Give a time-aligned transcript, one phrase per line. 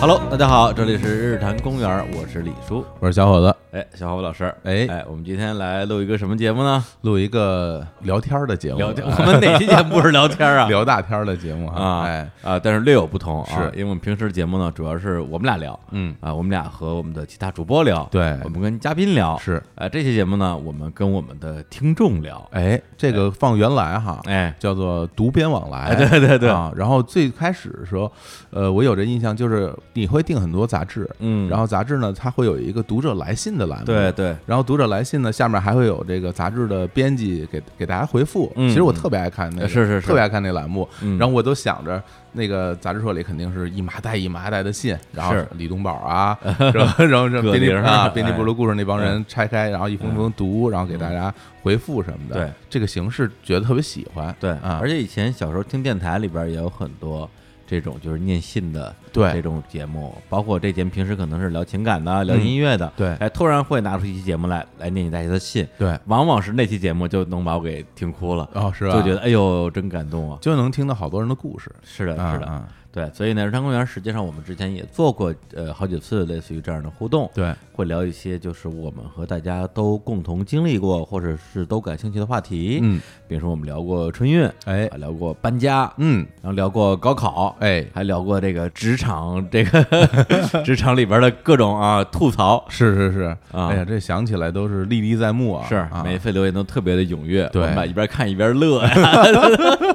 [0.00, 2.82] Hello，大家好，这里是日坛公园，我是李叔。
[3.00, 4.86] 我是小伙子，哎，小伙子老师，哎。
[4.88, 6.82] 哎，我们今天来录一个什么节目呢？
[7.02, 9.06] 录一个聊天的节目，聊天。
[9.06, 10.66] 哎 我们哪期节目不是聊天啊？
[10.72, 13.78] 聊大天的节目啊哎，啊，但是略有不同啊，是。
[13.78, 18.38] 因为我们平时的节目呢，主要是我们俩聊嗯，啊，我们俩和我们的其他主播聊，对。
[18.42, 26.48] 我们跟嘉宾聊，是，哎，这期节目呢，我们跟我们的听众聊，哎，这个放原来哈，哎，叫做独编往来，哎对对对。
[26.48, 26.72] 啊。
[26.74, 28.10] 然后最开始的时候，
[28.48, 34.12] 呃，我有这印象，就是你会订很多杂志，嗯，然后杂志呢，它会有一个读者来信的栏目，对。
[34.12, 38.52] 对，然后读者来信呢，下面还会有这个杂志的编辑给给大家回复。
[38.56, 40.88] 嗯其实我特别爱看那个，是是是特别爱看那栏目。
[41.02, 46.38] 嗯然后我都想着，那个杂志社里肯定是一麻袋一麻袋的信，然后李东宝啊，
[46.72, 52.34] 然后然后这葛编辑玲儿啊，哎编辑部落故事那帮人拆开，然后一封封读，然后给大家回复什么的。
[52.36, 54.34] 对，这个形式觉得特别喜欢。
[54.38, 57.28] 对啊，而且以前小时候听电台里边也有很多
[57.70, 68.94] 这种就是念信的对这种节目，包括这节目平时可能是聊情感的、聊音乐的，嗯对哎，突然会拿出一期节目来来念给大家的信，对，往往是那期节目就能把我给听哭了，哦，是吧？
[68.94, 70.38] 就觉得哎呦真感动啊！
[70.40, 71.70] 就能听到好多人的故事。
[71.84, 89.84] 是的，是的，啊啊对，所以呢，日常公园实际上我们之前也做过呃好几次类似于这样的互动，对，会聊一些就是我们和大家都共同经历过或者是都感兴趣的话题，嗯，比如说我们聊过春运，哎啊，聊过搬家，嗯，然后聊过高考，哎，还聊过这个职场，这个
[90.66, 93.20] 职场里边的各种啊吐槽，是是是，
[93.52, 95.66] 啊哎呀，这想起来都是历历在目啊。
[95.68, 98.90] 是啊每一份留言都特别的踊跃，对我们俩一边看一边乐呀，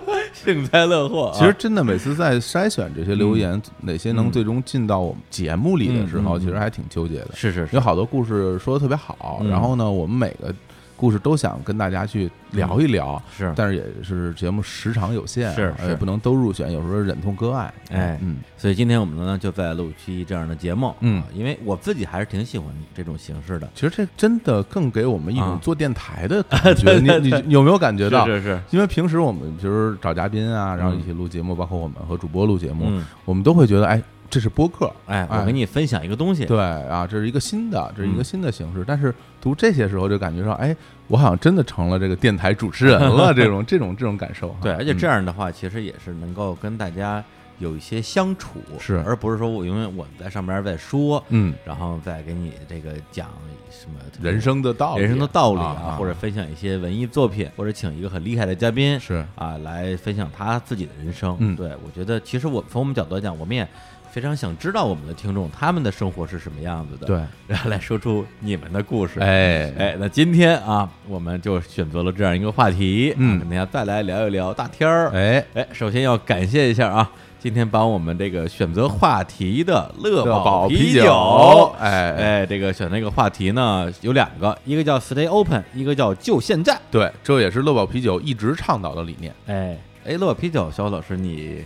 [0.45, 1.37] 幸灾乐祸啊。
[1.37, 7.29] 其实真的每次在筛选这些留言，哪些能嗯最终进到我们节目里的时候，其实还挺纠结的。
[7.33, 10.53] 是是是有，好多故事说的特别好，嗯然后呢，我们每个
[10.95, 13.53] 故事都想跟大家去聊一聊，是。
[13.55, 15.87] 但是也是节目时长有限，是是。
[15.89, 17.73] 也不能都入选，有时候忍痛割爱。
[17.91, 21.21] 哎嗯，所以今天我们呢就在录一期这样的节目，嗯。
[21.21, 25.59] 啊因为我自己还是挺喜欢这种形式的，其实这真的更给我们一种啊。
[25.61, 26.93] 做电台的感觉。
[27.45, 28.25] 你有没有感觉到？
[28.25, 35.45] 是是是，因为平时我们就是找嘉宾啊，然后一起录节目，包括我们和主播录节目，嗯，我们都会觉得，哎，这是播客，哎，我哎。
[35.45, 38.23] 给你分享一个东西，对啊，这是一个新的，这是一个嗯。
[38.23, 38.83] 新的形式。
[38.87, 39.13] 但是
[39.45, 40.75] 读这些时候就感觉说，哎，
[41.05, 44.57] 我好像真的成了这个电台主持人了，这种这种这种感受哈。
[44.63, 47.23] 对，而且这嗯样的话，其实也是能够跟大家
[47.59, 53.29] 有一些相处，是而不是说我永远我们在上边在说，嗯，然后再给你这个讲
[53.69, 61.37] 什么人生的道理，人生的道理啊，或者分享一些文艺作品，或者请一个很厉害的嘉宾是啊来分享他自己的人生。
[61.39, 63.67] 嗯对我觉得其实我从我们角度来讲，我们也
[64.15, 67.17] 非常想知道我们的听众他们的生活是什么样子的，，对，
[67.47, 69.19] 然后来说出你们的故事。
[69.19, 75.11] 哎哎，那今天啊，我们就选择了这样一个话题，嗯啊跟大家再来聊一聊大天儿。
[75.13, 86.79] 哎，哎，首先要感谢一下啊，今天帮我们这个选择话题的乐乐宝啤酒，哎哎，这个选那个话题呢有两个，一个叫 Stay Open，一个叫就现在。
[86.89, 89.33] 对，这也是乐宝啤酒一直倡导的理念。
[89.47, 91.65] 哎哎，乐宝啤酒，小虎老师你呃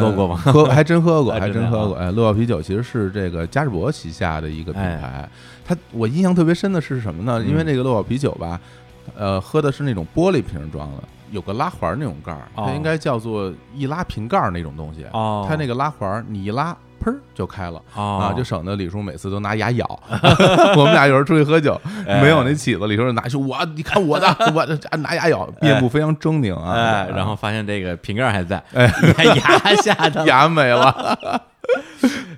[0.00, 1.96] 喝过吗喝还真喝过， 还还真喝过。
[1.96, 5.28] 哎，乐堡啤酒其实是这个嘉士伯旗下的一个品哎牌。
[5.64, 7.42] 它我印象特别深的是什么呢？
[7.44, 8.60] 因为嗯这个乐堡啤酒吧，
[9.16, 11.02] 呃，喝的是那种玻璃瓶装的，
[11.34, 15.04] 有个拉环儿那种盖儿，哦它应该叫做易拉瓶盖儿那种东西。
[15.12, 17.82] 哦它那个拉环儿你一拉，砰儿就开了。
[17.92, 19.84] 啊啊，就省得李叔每次都拿牙咬。
[20.78, 26.72] 我们俩有时候出去喝酒，哎没有那起子，李叔就拿去我，你看我的，我这拿牙咬， 面部非常狰狞啊。
[26.72, 28.86] 哎，然后发现这个瓶盖还在，哎
[29.24, 31.42] 牙下的， 牙没了。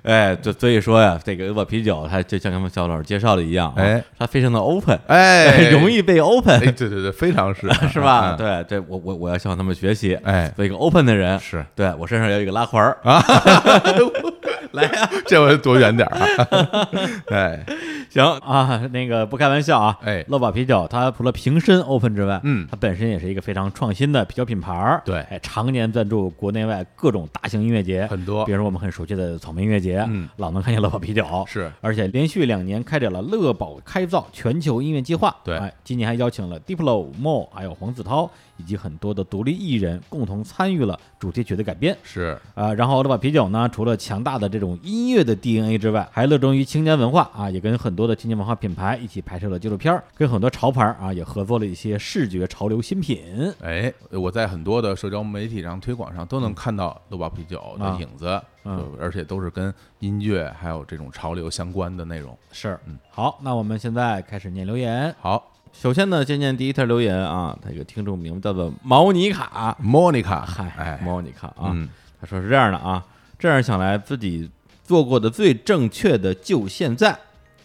[0.07, 8.35] 哎，就所以说呀，这个饿啤酒它就像刚才肖老师介绍的一样，啊哎，它非常的 open，哎， 容易被 open，哎，对对对，非常是， 是吧？
[8.35, 11.37] 嗯，对，这我我我要向他们学习，哎，做一个 open 的人。
[11.39, 12.97] 是对我身上有一个拉环儿，
[14.77, 16.89] 来呀，这回躲远点儿啊。
[17.29, 17.65] 哎，
[18.09, 41.97] 行啊，那个不开玩笑啊，哎乐宝啤酒它除了瓶身 open 之外，嗯它本身也是一个非常创新的啤酒品牌儿对哎，常年赞助国内外各种大型音乐节，很多比如我们很熟悉的草莓音乐节，嗯老能看见乐宝啤酒，是而且连续两年开展了乐宝开造全球音乐计划，对哎，今年还邀请了 Diplo、Mo 还有黄子韬以及很多的独立艺人共同参与了主题曲的改编。
[42.03, 53.53] 是，啊、然后乐宝啤酒呢，除了强大的这种音乐的 DNA 之外，还乐衷于青年文化啊，也跟很多的青年文化品牌一起拍摄了纪录片儿，跟很多潮牌啊也合作了一些视觉潮流新品。
[53.61, 62.37] 哎，我在很多的社交媒体上推广上都能看到乐宝啤酒的啊影子，嗯就而且都是跟音乐还有这种潮流相关的内容。
[62.51, 65.13] 是，嗯，好，那我们现在开始念留言。
[65.19, 71.87] 好首先呢，先念第一条留言啊，他一个听众名字叫做毛尼卡，，Monica，嗨，哎，毛尼卡啊，嗯，
[72.19, 73.05] 他说是这样的啊，
[73.37, 74.49] 这样想来自己
[74.83, 77.15] 做过的最正确的就现在，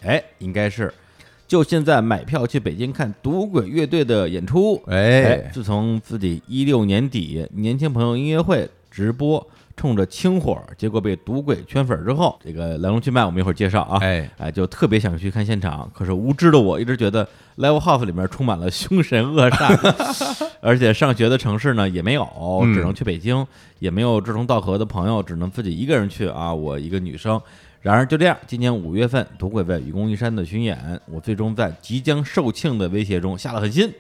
[0.03, 0.93] 哎，应该是。
[1.49, 4.83] 就现在买票去北京看赌鬼乐队的演出。
[4.87, 9.47] 哎，哎，自从自己一六年底年轻朋友音乐会直播
[9.83, 13.99] 冲着清火，结果被赌鬼圈粉之后，这个来龙去脉我们一会儿介绍啊。
[14.01, 22.23] 哎，哎，就特别想去看现场，可是无知的我一直觉得 Live House 里面充满了凶神恶煞， 而且上学的城市呢也没有，
[22.63, 23.45] 嗯只能去北京，
[23.81, 26.55] 也没有志同道合的朋友，只能自己一个人去啊。
[26.55, 27.43] 我一个女生，
[27.81, 33.93] 然而就这样，今年五月份赌鬼在愚公移山的巡演，我最终在即将售罄的威胁中下了狠心，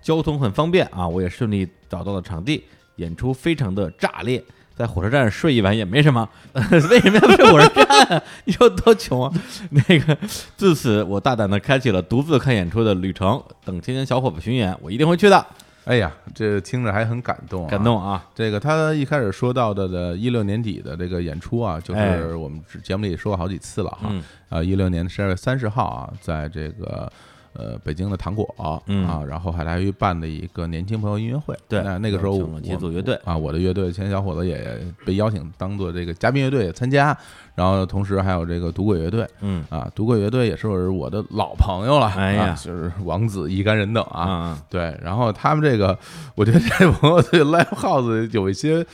[0.00, 2.64] 交通很方便啊，我也顺利找到了场地，
[2.96, 4.42] 演出非常的炸裂。
[4.76, 6.28] 在火车站睡一晚也没什么，
[6.70, 8.22] 为什么要睡火车站啊？
[8.44, 9.32] 你说多穷啊！
[9.70, 10.16] 那个，
[10.56, 13.42] 自此我大胆的开启了独自看演出的旅程。
[13.64, 15.44] 等青年小伙子巡演，我一定会去的。
[15.86, 17.82] 哎呀，这听着还很感动、啊，感。
[17.82, 18.22] 动啊！
[18.34, 24.08] 这个他一开始说到的的一六年底的这个演出啊，就哎是我们节目里说过好几次了哈。
[24.10, 27.10] 嗯啊，一六年十二月三十号啊，在这个
[27.58, 29.06] 呃北京的糖果嗯。
[29.06, 31.56] 啊，然后海大鱼办的一个年轻朋友音乐会。
[31.68, 33.18] 对那那个时候我几组乐队。
[33.24, 37.16] 啊，我的乐队青年小伙子也被邀请当做这个嘉宾乐队参加，
[37.54, 39.26] 然后同时还有这个赌鬼乐队。
[39.40, 39.64] 嗯。
[39.70, 42.46] 啊，赌鬼乐队也是我的老朋友了，哎呀。
[42.50, 45.96] 啊就是王子、一干人等啊，啊对，然后他们这个，
[46.34, 48.84] 我觉得这朋友对 live house 有一些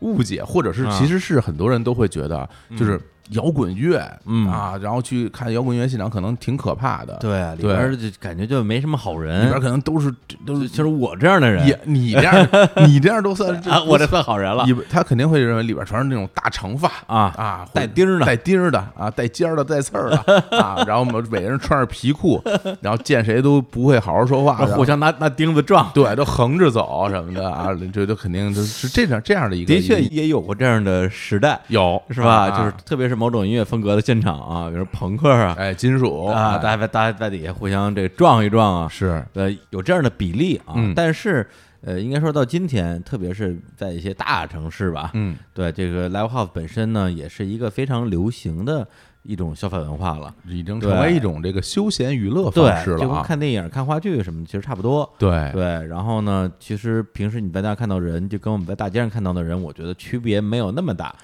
[0.00, 2.48] 误解，或者是啊其实是很多人都会觉得，
[2.78, 4.48] 就是摇滚乐，嗯。
[4.48, 9.46] 啊，然后去看摇滚乐现场可能挺可怕的，对，里边就感觉就没什么好人。
[9.46, 10.12] 里边，可能都是
[10.46, 11.66] 都是就是我这样的人。
[11.66, 12.48] 也你这样，
[12.86, 14.64] 你这样都算 啊，我这算好人了。
[14.90, 18.26] 他肯定会认为里边全是那种大长发啊啊，带钉儿的。
[18.26, 20.16] 带钉儿的啊，带尖儿的，带刺儿的
[20.58, 22.42] 啊，然后我们每个人穿着皮裤，
[22.80, 25.90] 然后见谁都不会好好说话， 互相拿拿钉子撞。
[25.94, 32.46] 对，都横着走什么的啊，这都肯定就是这样这样的一个，的确也有过这样的时代，有是吧？
[32.46, 32.50] 啊。
[32.56, 40.74] 就是特别是某种音乐风格的现场啊，比如朋克啊哎，金属啊，大家在大家在底下互相这个撞一撞啊，是呃，有这样的比例啊。
[40.76, 41.44] 嗯但是
[41.82, 48.86] 呃，应该说到今天，特别是在一些大城市吧，嗯对这个 live house 本身呢，也是一个非常流行的
[49.22, 50.34] 一种消费文化了。
[50.48, 55.08] 已经成为一种这个休闲娱乐方式了，就跟看电影、看话剧什么的，其实差不多。
[55.16, 61.14] 对对，然后呢，其实平时你在家看到人，就跟我们在大街上看到的人，我觉得区别没有那么大。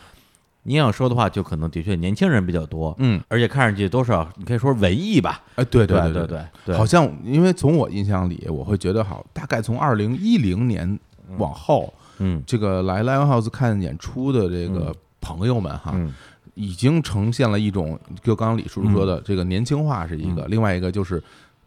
[0.65, 10.99] 你要说的话，就可能的确年轻人比较多，嗯，而且看上去多少你可以说文艺吧，哎，对对对对对，好像因为从我印象里，我会觉得好，大概从二零一零年
[11.39, 16.15] 往后，嗯这个来 live house 看演出的这个朋友们哈，嗯
[16.55, 21.23] 已经呈现了一种，就刚刚李叔叔说的，这个年轻化是一嗯个，另外一个就是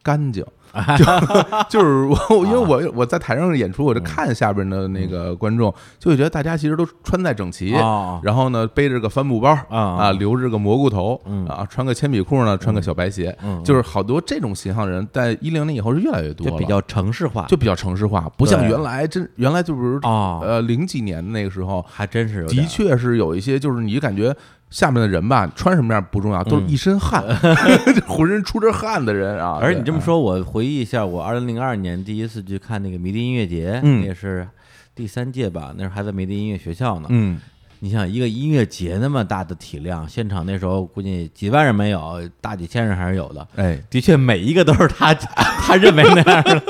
[0.06, 0.46] 干净。
[0.98, 1.06] 就
[1.80, 8.20] 就是我，因为我我在台上演出，我就看下边的那个观众，就会觉得大家其实都穿戴整齐，啊。
[8.22, 9.80] 然后呢背着个帆布包啊。
[9.80, 11.48] 啊，留着个蘑菇头嗯。
[11.48, 24.36] 啊，穿个铅笔裤呢，穿个小白鞋，嗯，就是好多这种形象的人，在一零年以后是越来越多了，就比较城市化，就比较城市化，不像原来真原来就比如啊，呃零几年那个时候，还真是的确是有一些，就是你感觉
[24.70, 27.24] 下面的人吧，穿什么样不重要，都是嗯一身汗，
[28.08, 29.60] 浑身出着汗的人啊。
[29.62, 34.48] 而你这么，说，我回忆一下，我二零零二年第一次去看那个迷笛音乐节，嗯那也是
[34.94, 37.08] 第三届吧，那时候还在迷笛音乐学校呢。
[37.12, 37.40] 嗯，
[37.80, 43.48] 你想一个音乐节那么大的体量，现场那时候估计几万人没有，大几千人还是有的。
[43.56, 45.14] 哎，的确，每一个都是他
[45.62, 46.64] 他认为那样的，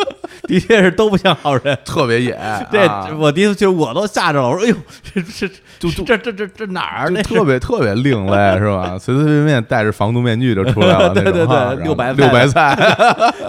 [0.48, 1.78] 的确是都不像好人。
[1.86, 2.38] 特别野，
[2.72, 4.50] 这啊我第一次去，我都吓着了。
[4.50, 4.75] 我说：“哎呦，
[5.14, 5.48] 这这
[5.80, 7.10] 就这这这这这哪儿？
[7.10, 8.98] 那特别特别另类， 是吧？
[9.00, 12.75] 随随便便戴着防毒面具就出来了，对对对六白菜六白菜，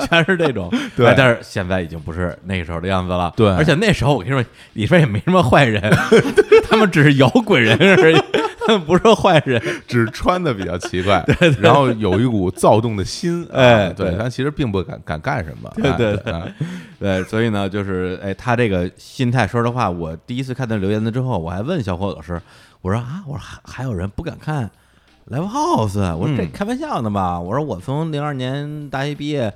[0.09, 0.73] 全是这种。
[0.97, 3.33] 对哎但是现在已经不是那个时候的样子了。
[3.37, 5.83] 对而且那时候我跟你说，里边也没什么坏人，
[6.69, 8.17] 他们只是摇滚人而已，
[8.86, 9.60] 不是坏人。
[9.86, 11.25] 只是穿的比较奇怪，
[11.60, 16.46] 然后有一股躁动的心，啊哎对对他其实并不敢敢干什么，对哎对对啊
[16.98, 22.40] 对，所以呢，就是哎，他这个心态，说实话，我第一次看他留言的之后，我还问小伙老师，
[22.82, 24.70] 我说啊，我说还还有人不敢看
[25.30, 27.38] Live House，我说这嗯开玩笑呢吧？
[27.40, 29.52] 我说我从零二年大学毕业，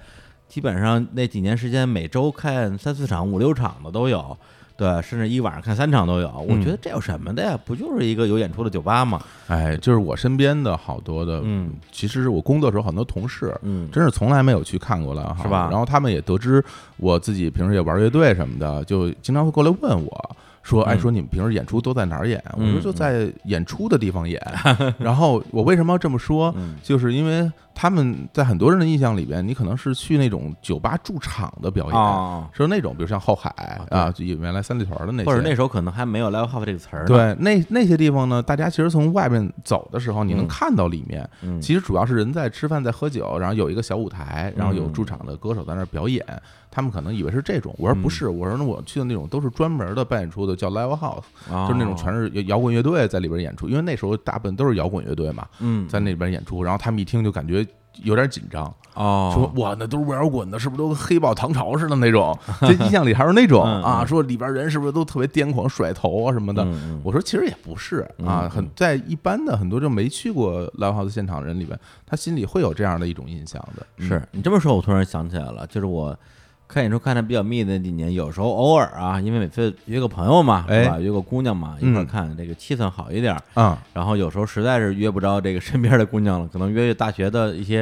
[0.49, 4.37] 基本上那几年时间，每周看三四场、五六场的都有。
[4.81, 7.59] 对，甚至一晚上看三场都有，我嗯觉得这有什么的呀？
[7.67, 9.21] 不就是一个有演出的酒吧吗？
[9.47, 16.65] 哎，就是我身边的好多的，嗯，其实是我工作时候很多同事，嗯，真是从来没有去看过了，是吧然后他们也得知
[16.97, 22.43] 我自己平时也玩乐队什么的，就经常会过来问我说，哎，嗯说你们平时演出都在哪儿演？
[22.52, 24.40] 我说嗯就在演出的地方演。
[24.99, 26.52] 然后我为什么要这么说？
[26.57, 33.49] 嗯就是因为他们在很多人的印象里边，你可能是去那种酒吧驻场的表演，啊，是那种，比如像后海
[33.88, 46.25] 啊，就原来三里屯的那些，或者那时候可能还没有 live house 这个词儿，对那那些地方呢，大家其实从外面走的时候，你能嗯看到里面，嗯，其实主要是人在吃饭，在喝酒，然后有一个小舞台，然后有驻场的歌手在那儿表演。
[46.71, 51.23] 他们可能以为是这种，我说不是，我说那我去的那种都是专门的扮演出的，叫 live house，
[51.53, 55.89] 啊就是那种全是摇滚乐队在里边演出，因为那时候大部分都是摇滚乐队嘛，嗯。
[55.89, 57.67] 在那边演出，然后他们一听就感觉
[58.05, 62.37] 有点紧张，哦，说哇，那都是玩摇滚的，是不是都跟黑豹、唐朝似的那种？
[62.61, 66.65] 这印象里还是那种嗯啊，嗯说里边人是不是都特别癫狂、甩头啊什么的？
[67.03, 73.85] 我说其实也不是啊，嗯很在一般的很多就没去过 live house 现场的人里边，他心里会有这样的一种印象的。
[73.97, 74.07] 嗯。
[74.07, 76.17] 是你这么说，我突然想起来了，就是我
[76.73, 80.85] 看演出看的比较密的那几年，有时候偶尔啊，因为每次约个朋友嘛，哎。
[80.85, 80.99] 是吧？
[81.00, 83.43] 约个姑娘嘛，一块看，这个气氛好一点儿。
[83.55, 87.79] 啊，然后有时候实在是约不着这个身边的姑娘了，可能约约大学的一些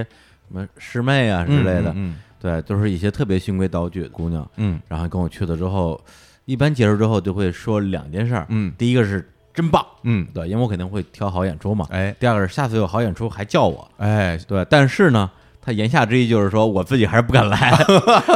[0.49, 4.49] 什么师妹啊之类的，嗯对，都是一些特别循规蹈矩的姑娘。
[4.57, 4.80] 嗯。
[4.88, 6.00] 然后跟我去了之后，
[6.45, 8.73] 一般结束之后就会说两件事儿，嗯。
[8.78, 11.87] 第一个是真棒，嗯，对，因为我肯定会挑好演出嘛。
[11.90, 12.14] 哎。
[12.21, 15.30] 第二个是下次有好演出还叫我，哎，对，但是呢，
[15.68, 17.70] 他言下之意就是说我自己还是不敢来。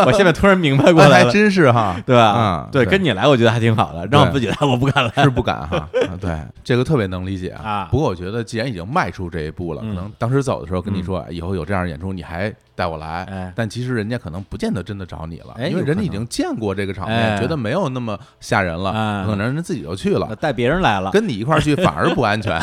[0.04, 2.68] 我现在突然明白过哎来了， 还真是哈，对吧？
[2.70, 5.22] 对，嗯对跟你来我觉得还挺好的，让我自己来我不敢来。
[5.24, 5.88] 是不敢哈，啊
[6.20, 13.52] 对，这个特别能理解啊不过我觉得既然已经迈出这一步了，可嗯能当时走的时候跟你说，以后有这样的演出你还带我来，哎。
[13.54, 17.30] 但其实人家可能不见得真的找你了，哎因为人家已经见过这个场哎。
[17.30, 19.24] 面，觉得没有那么吓人了，哎。
[19.26, 20.34] 可能人家自己就去了。
[20.36, 22.58] 带别人来了，跟你一块儿去反而不安全，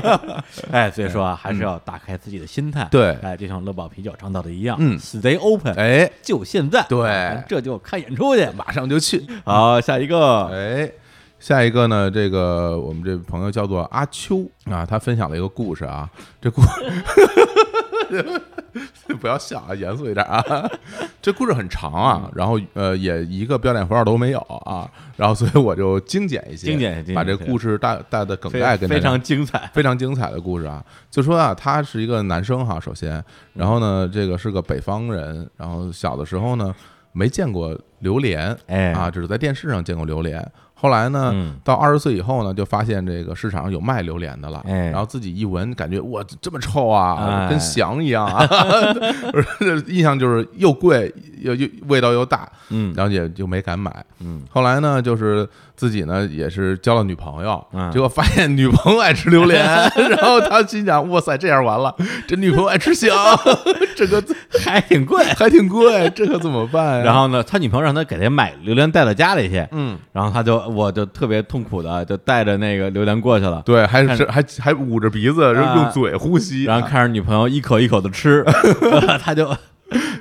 [0.72, 2.86] 哎，所以说啊，还是要打开自己的心态。
[2.90, 3.12] 对。
[3.22, 7.42] 哎，就像乐宝啤酒倡导的一样，嗯，stay open，哎，就现在，对。
[7.48, 8.42] 这就看演出去。
[8.56, 10.90] 马上就去，好，下一个，哎，
[11.42, 16.08] 下一个呢，这个我们这朋友叫做阿秋啊，他分享了一个故事啊，
[16.40, 16.62] 这故
[19.20, 20.40] 不要笑啊，严肃一点啊。
[21.20, 29.68] 这故事很长啊，然后呃也一个标点符号都没有啊，然后所以我就精简一些，精简一些把这故事大大的梗概跟非常精彩。
[29.74, 30.80] 非常精彩的故事啊，
[31.10, 33.20] 就说啊，他是一个男生哈，首先，
[33.52, 36.72] 然后呢，这个是个北方人，然后小的时候呢
[37.10, 40.40] 没见过榴莲，哎啊，只是在电视上见过榴莲。
[40.82, 41.54] 后来呢，嗯。
[41.62, 44.90] 到二十岁以后呢，就发现这个市场上有卖榴莲的了，哎。
[44.90, 47.48] 然后自己一闻，感觉哇，这么臭啊，哎。
[47.48, 48.44] 跟翔一样啊，
[49.86, 52.92] 印象就是又贵又又味道又大，嗯。
[52.96, 54.04] 然后也就没敢买。
[54.18, 55.48] 嗯，后来呢，就是
[55.82, 57.90] 自己呢也是交了女朋友，嗯。
[57.90, 59.60] 结果发现女朋友爱吃榴莲，
[60.16, 61.92] 然后他心想：哇塞，这样完了，
[62.28, 63.10] 这女朋友爱吃翔，
[63.96, 64.22] 这个
[64.64, 65.24] 还挺贵。
[65.36, 67.04] 还挺贵，这可怎么办呀？
[67.04, 75.74] 然后呢，他女朋友让他给他买榴莲带到家里去，嗯，然后他就我就特别痛苦的就带着那个榴莲过去了，对，还是还还捂着鼻子，啊。
[75.74, 78.44] 用嘴呼吸，然后看着女朋友一口一口的吃，
[79.20, 79.48] 他就，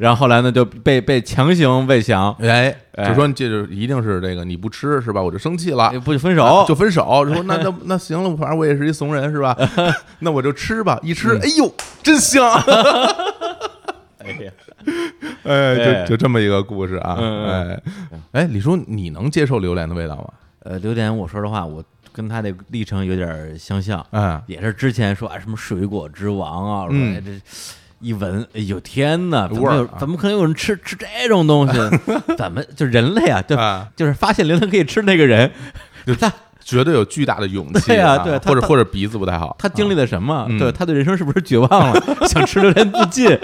[0.02, 3.08] 然后后来呢就被被强行喂翔，哎，哎。
[3.08, 5.22] 就说这就一定是这个你不吃是吧？
[5.22, 5.92] 我就生气了。
[6.00, 6.44] 不就分手。
[6.44, 9.56] 啊就分手，说那那 那行了，反正我也是一怂人是吧？
[10.18, 11.14] 那我就吃吧，一嗯。
[11.14, 12.50] 吃，哎呦，真香！
[14.18, 14.52] 哎呀，
[15.44, 16.04] 哎，哎。
[16.06, 17.84] 就就这么一个故事啊，嗯哎。
[18.32, 20.26] 哎，李叔，你能接受榴莲的味道吗？
[20.64, 27.40] 呃，榴莲，我说实话，我跟他的历程有点相像，嗯，也是之前说啊什么水果之王啊，说这
[28.02, 31.80] 一闻，哎呦天哪，怎么有怎么可能有人吃 吃这种东西？
[32.38, 35.50] 怎么就人类啊，就啊就是发现榴莲可以吃那个人，
[36.06, 36.32] 就他
[36.64, 40.46] 绝对有巨大的勇气对对或者或者鼻子不太好，他经历了什么？
[40.50, 42.04] 嗯对他的人生是不是绝望了？
[42.28, 43.38] 想吃榴莲自尽，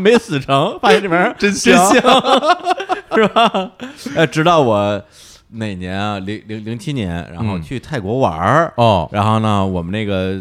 [0.00, 2.02] 没死成，发现这玩意儿真真香香，
[3.14, 3.70] 是吧？
[4.14, 5.02] 呃，直到我
[5.52, 6.18] 哪年啊？
[6.20, 10.40] 零零零七年，然后嗯去泰国玩儿，哦，然后呢，我们那个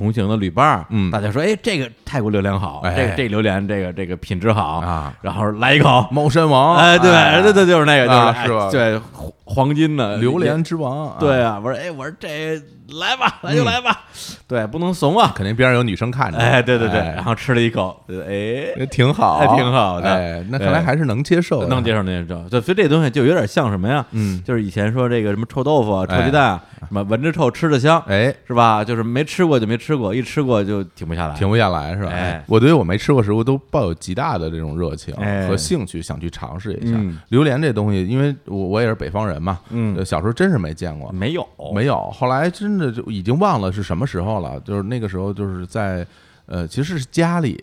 [0.00, 1.10] 同行的旅伴儿，嗯。
[1.10, 2.94] 大家说，哎，这个泰国榴莲好，哎。
[2.96, 7.10] 这个这个榴莲这个这个品质好啊，然后来一口，猫山王，哎，对
[7.42, 8.70] 对对，就是那个，就是是吧？
[8.70, 11.16] 对，黄黄金的榴莲之王，啊。
[11.20, 12.58] 对，啊，我说，哎，我说这
[12.98, 14.04] 来吧，来嗯就来吧，
[14.46, 17.14] 对，不能怂啊，肯定边上有女生看着，哎，对对对，哎。
[17.14, 20.08] 然后吃了一口，觉 得哎，也挺好，还挺好的。
[20.08, 24.04] 哎，那看来对还是能接受的，能接受能接受，对，所以这东西就有点像什么呀？
[24.12, 28.82] 嗯，就是以前说这个什么臭豆腐啊、臭哎鸡蛋啊，什么闻着臭吃着香，哎，是吧？
[28.82, 32.10] 就是没吃过就没吃过，一吃过就停不下来，停不下来是吧？
[32.12, 32.42] 哎。
[32.46, 35.46] 我对我没吃过食物都抱有极大的这种热情哎。
[35.46, 36.96] 和兴趣，想去尝试一下。
[36.96, 37.18] 嗯。
[37.28, 39.94] 榴莲这东西，因为我我也是北方人嘛，嗯。
[39.96, 46.06] 呃，小时候真是没见过，没有，没有，后来真的就已经忘了是什么时候了，就是那个时候就是在
[46.46, 47.62] 呃，其实是家里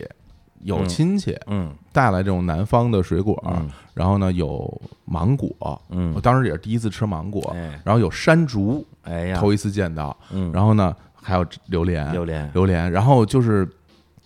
[0.61, 1.73] 有亲戚嗯。
[1.91, 3.67] 带来这种南方的水果，嗯。
[3.95, 7.81] 然后呢有芒果，我嗯，当时也是第一次吃芒果，哎。
[7.83, 13.67] 然后有山竹，哎呀，头一次见到，嗯，然后呢还有榴莲，榴莲，榴莲，然后就是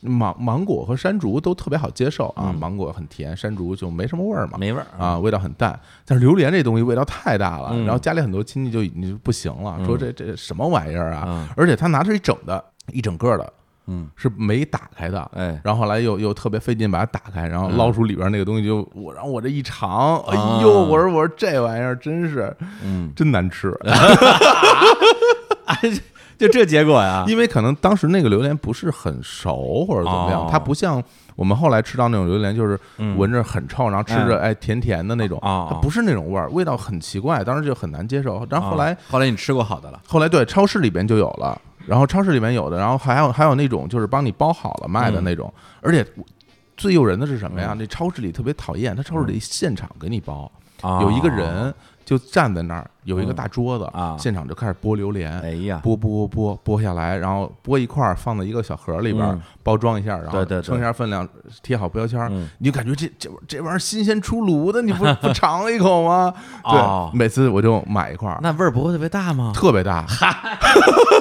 [0.02, 2.56] 芒芒果和山竹都特别好接受啊，嗯。
[2.56, 4.58] 芒果很甜，山竹就没什么味儿嘛。
[4.58, 7.84] 没味儿啊，味道很淡，但是榴莲这东西味道太大了，嗯。
[7.86, 9.86] 然后家里很多亲戚就已经不行了，嗯。
[9.86, 11.24] 说这这什么玩意儿啊？
[11.28, 11.48] 嗯。
[11.56, 13.54] 而且他拿出一整的，一整个的，
[13.88, 15.20] 嗯，是没打开的。
[15.36, 17.78] 哎，然后后来又又特别费劲把它打开，然后嗯。
[17.78, 23.70] 捞出里边那个东西就，我然后我这一尝，哎啊呦，我说我说这玩意儿真是嗯，真难吃，
[26.48, 31.02] 就这结果呀，因为可能当时那个榴莲不是很熟或者怎么样哦，它不像
[31.36, 38.46] 我们后来吃到那种榴莲，就是嗯闻着很臭，然后吃着哎甜甜的那种，哦它不是那种味儿，味道很奇怪，当时就很难接受。
[38.50, 46.06] 然后后来啊后来你吃过好的了，后来对超市里边就有了，然后超市里面有的，然后还有还有那种就是帮你包好了卖的那种，而且
[46.78, 47.70] 最诱人的是什么呀？
[47.74, 51.74] 嗯那超市里特别讨厌，他超市里现场给你包，啊有一个人
[52.12, 53.36] 就站在那儿，有一个嗯。
[53.36, 54.18] 大桌子啊。
[54.20, 55.32] 现场就开始剥榴莲。
[55.40, 59.42] 哎呀，剥剥剥剥下来，然后剥一块儿放在一个小盒里边，嗯。
[59.64, 61.26] 包装一下，然后称一下分量，
[61.64, 62.50] 贴好标签，嗯。
[62.58, 66.34] 你就感觉这这这玩意儿新鲜出炉的，你不 不尝一口吗？
[66.66, 67.10] 哦。
[67.14, 69.54] 对，每次我就买一块儿，那味儿不会特别大吗？
[69.56, 70.06] 特别大，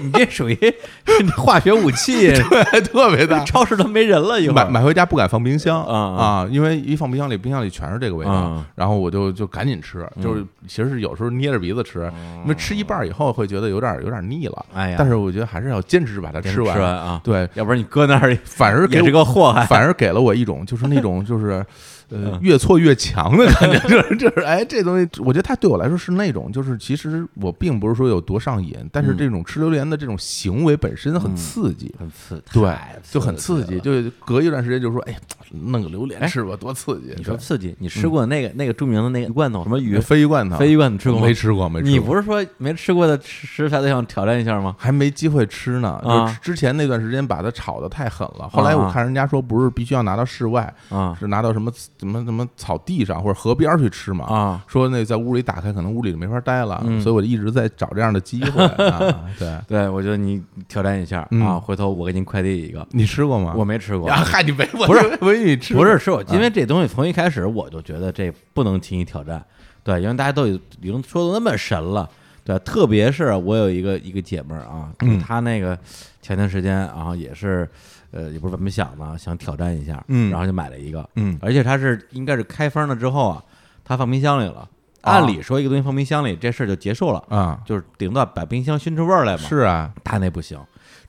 [0.00, 0.56] 你这属于
[1.36, 3.44] 化学武器，对，特别大。
[3.44, 12.10] 超市都没人了，买买回家不敢放冰箱啊因为一放冰箱里，冰箱里全是这个味道啊，然后我就就赶紧吃，嗯就是其实是有时候捏着鼻子吃，
[12.44, 16.92] 因为吃一半以后会觉得有点有点腻了，哎呀，但是我觉得还是要坚持把它吃完吃完。
[16.96, 19.66] 啊，对，要不然你搁那儿反而给这个祸害。
[19.66, 21.64] 反而给了我一种就是那种就是。
[22.12, 32.74] 呃嗯，越挫越强的感觉， 就是就是，哎，这东西，我觉得它对我来说是那种，就是其实我并不是说有多上瘾，但是嗯这种吃榴莲的这种行为本身很嗯刺激，很刺激，对，
[33.10, 35.16] 就很刺激，就隔一段时间就说，哎，
[35.50, 37.14] 弄个榴莲哎吃吧，多刺激！
[37.16, 41.34] 你说刺激，你吃过那个那个著名的那个罐头什么鱼鲱鱼罐头，鲱鱼罐头吃过吗没？
[41.34, 41.90] 吃过，没吃过。
[41.92, 44.74] 你不是说没吃过的食材都想挑战一下吗？
[44.78, 48.48] 还没机会吃呢，啊就是之前那段时间把它炒的太狠了。
[48.48, 51.70] 后来我啊看人家说，不是必须要拿到室外，啊是拿到什么
[52.02, 54.24] 什么怎么草地上或者河边儿去吃嘛。
[54.26, 58.64] 啊，说那在屋里打开，可能屋里就没法待了，嗯所以我就一直在找这样的机会。
[58.90, 62.84] 啊、对，对，我觉得你挑战一下嗯啊，回头我给您快递一个。
[62.90, 63.54] 你吃过吗？
[63.56, 69.40] 我没吃过，啊，嗨，你没我不是我以为你吃不是吃我，因为这东西从一开始我就觉得这不能轻易挑战，
[69.84, 72.08] 对，因为大家都已已经说的那么神了，
[72.42, 75.78] 对，特别是我有一个一个姐们儿啊，嗯她那个
[76.20, 77.68] 前段时间啊也是，
[78.12, 83.42] 呃，也不是怎么想嘛，想挑战一下，嗯然后就买了一个，嗯而且他是应该是开封了之后啊，
[83.84, 84.68] 他放冰箱里了。
[85.00, 89.42] 啊按理说，一个东西放冰箱里，这事儿就结束了，啊，就是顶多把冰箱熏出味儿来嘛。
[89.42, 90.56] 是啊，他那不行，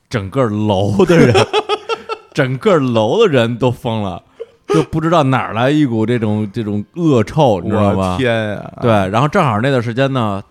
[0.09, 1.31] 整个楼的人，
[2.33, 4.23] 整个楼的人都疯了，
[4.69, 8.17] 就不知道哪儿来一股这种这种恶臭，你知道我吧？
[8.17, 10.41] 天啊，对，，然后正好那段时间呢，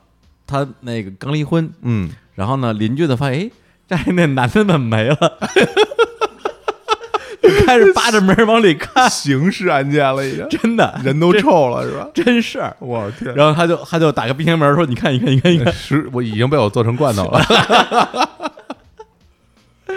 [0.47, 3.51] 他那个刚离婚，嗯，然后呢，邻居呢发现，哎，
[3.89, 5.17] 家里那男的怎么没了？
[7.43, 12.07] 就 开始扒着门往里看，刑事案件了已经，真的，人都臭了是吧？
[12.15, 12.75] 真事儿。
[12.79, 17.41] 我天，然后他就他就打开冰箱门说：“你看，你看，你看，你看，是我已经被我做成罐头了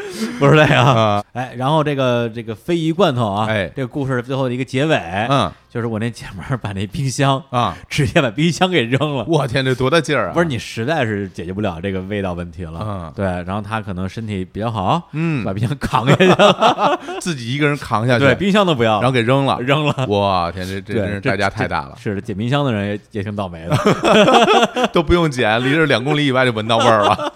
[0.40, 0.76] 不是这个。
[0.82, 4.96] 啊，哎，然后这个这个非遗罐头啊，哎这个故事最后的一个结尾，
[5.30, 9.26] 嗯就是我那姐们儿把那冰箱啊， 直接把冰箱给扔了。
[9.28, 10.34] 我天，这多大劲儿啊！
[10.34, 20.06] 不是你实在是解决不了这个味道问题了，嗯对，然后她可能身体比较好，嗯把冰箱扛下去了， 自己一个人扛下去，对，冰箱都不要，然后给扔了，扔了。
[20.08, 24.88] 我天，这这真是代价太大了，是的，捡冰箱的人也也挺倒霉的。
[24.94, 27.34] 都不用捡，离着两公里以外就闻到味儿了。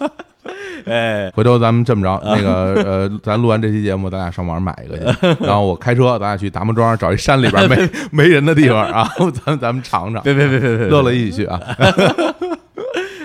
[0.87, 11.59] 哎，回头咱们这么着，那个 呃，咱录完这期节目，咱俩上网上买一个去， 然后我开车，咱俩去达摩庄找一山里边没没人的地方，啊咱们咱们尝尝，别别别别别，乐乐一起去啊。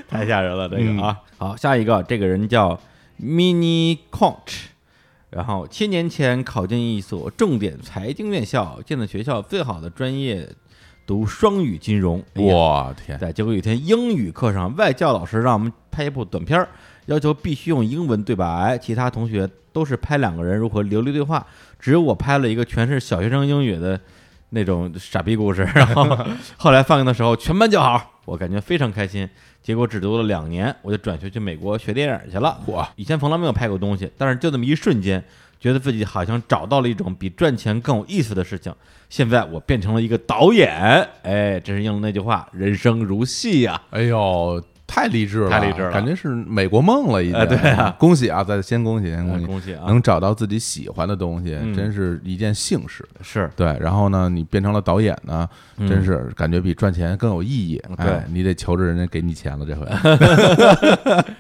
[0.09, 1.17] 太吓人了，这嗯个啊。
[1.39, 2.79] 好，下一个，这个人叫
[3.21, 4.67] Mini Conch，
[5.31, 10.49] 然后七年前考进一所重点财经院校，进了学校最好的专业，
[11.05, 12.23] 读双语金融。
[12.37, 16.69] 我天，在，结果有一天英语课上，外教老师让我们拍一部短片儿，
[17.07, 21.47] 要求必须用英文对白，其他同学都是拍两个人如何流利对话，
[21.79, 24.01] 只有我拍了一个全是小学生英语的
[24.51, 25.63] 那种傻逼故事。
[25.75, 26.19] 然后
[26.57, 29.29] 后来放映的时候，全班叫好，我感觉非常开心。
[29.63, 32.61] 结果只读了两年，我就转学去美国学电影去了。
[32.67, 35.25] 我，以前从来没有拍过东西，但是就那么一瞬间，
[35.59, 38.71] 觉得自己好像找到了一种比赚钱更有意思的事情。
[39.09, 47.37] 现在我变成了一个导演，哎，真是应了那句话：人生如戏呀、哎呦，太励志了，太励志了感觉是美国梦了，已经。
[47.37, 48.45] 哎对啊恭喜啊！
[48.45, 49.85] 再先恭喜，先恭喜，恭喜啊！
[49.87, 53.05] 能找到自己喜欢的东西，嗯真是一件幸事。
[53.21, 57.81] 是对，然后呢，你变成了导演呢，嗯真是感觉比赚钱更有意义。
[57.97, 59.87] 对哎，你得求着人家给你钱了，这回。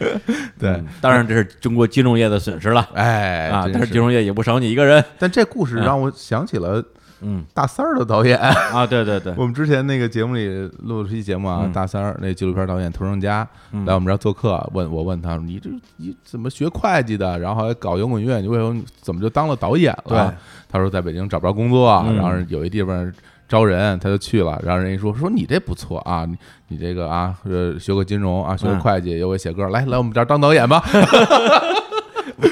[0.58, 5.04] 对嗯，当然这是中国金融业的损失了哎啊，但是金融业也不少你一个人。
[5.18, 6.82] 但这故事让我想起了
[7.24, 7.44] 嗯。
[7.54, 8.38] 大三儿的导演。
[8.72, 10.48] 啊，对对对，我们之前那个节目里
[10.82, 11.72] 录了期节目啊，嗯。
[11.72, 13.84] 大三儿那纪录片导演涂正佳嗯。
[13.84, 20.28] 来我们这儿做客，问我问他，你这你怎么学会计的，然后还搞摇滚乐，你为什么怎么就当了导演了？
[20.28, 20.36] 对？
[20.70, 22.16] 他说在北京找不着工作，嗯。
[22.16, 23.12] 然后有一地方
[23.48, 26.36] 招人，他就去了，然后人家说说你这不错啊，你
[26.68, 28.80] 你这个啊，呃，学过金融啊，学过嗯。
[28.80, 30.82] 会计，又会写歌，来来我们这儿当导演吧。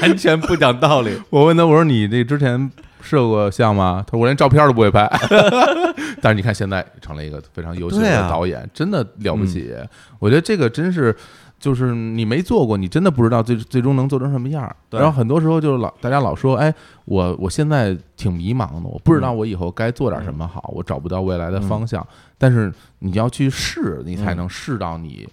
[0.00, 1.11] 完全不讲道理。
[1.30, 2.70] 我问他，我说你这之前
[3.02, 4.02] 摄过像吗？
[4.06, 5.10] 他说我连照片都不会拍。
[6.22, 9.74] 但是你看现在成了一个非常优秀的导演，真的了不起。
[10.18, 11.14] 我觉得这个真是。
[11.62, 14.74] 就是你没做过，你真的不知道最最终能做成什么样儿。
[14.90, 22.04] 然后很多时候就是老大家老说，哎，我我现在挺迷茫的，我不知道我以后该做点什么好，我找不到未来的方向。
[22.36, 25.28] 但是你要去试，你才能试到你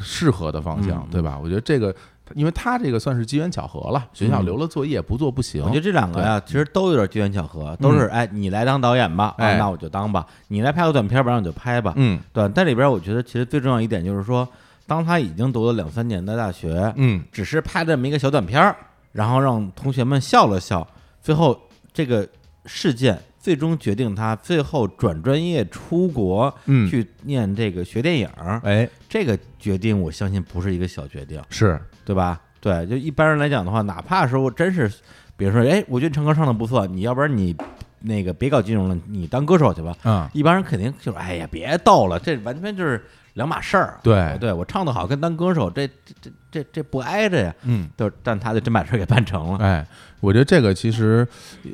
[0.00, 1.38] 适合的方向，嗯对吧？
[1.40, 1.94] 我觉得这个，
[2.34, 5.62] 因为他这个算是机缘巧合了，学校嗯留了作业不做不行。
[5.62, 11.92] 我觉得这两个呀，其实都有点机缘巧合，都是哎，你来当导演吧，那我就当吧；你来拍个短片吧，那我就拍吧。
[11.96, 12.18] 嗯。
[12.32, 14.48] 对，但里边我觉得其实最重要一点就是说，
[14.86, 17.22] 当他已经读了两三年的大学，嗯。
[17.32, 18.76] 只是拍这么一个小短片儿，
[19.12, 20.86] 然后让同学们笑了笑，
[21.20, 21.58] 最后
[21.92, 22.26] 这个
[22.66, 32.40] 事件最终决定他最后转专业出国嗯，去念这个学电影儿，哎，这个决定我相信不是一个小决定，是对吧？
[32.60, 34.90] 对，就一般人来讲的话，哪怕说真是，
[35.36, 37.56] 比如说，哎，我觉得你唱歌唱的不错，你要不然你
[38.00, 39.94] 那个别搞金融了，你当歌手去吧。
[40.04, 44.00] 嗯，一般人肯定就是，哎呀，别逗了，这完全就是两码事儿。
[44.02, 47.54] 对对我唱的好跟当歌手这这这这这不挨着呀。
[47.62, 47.88] 嗯。
[47.96, 49.58] 就但他就真把事儿给办成了。
[49.64, 49.86] 哎，
[50.20, 51.26] 我觉得这个其实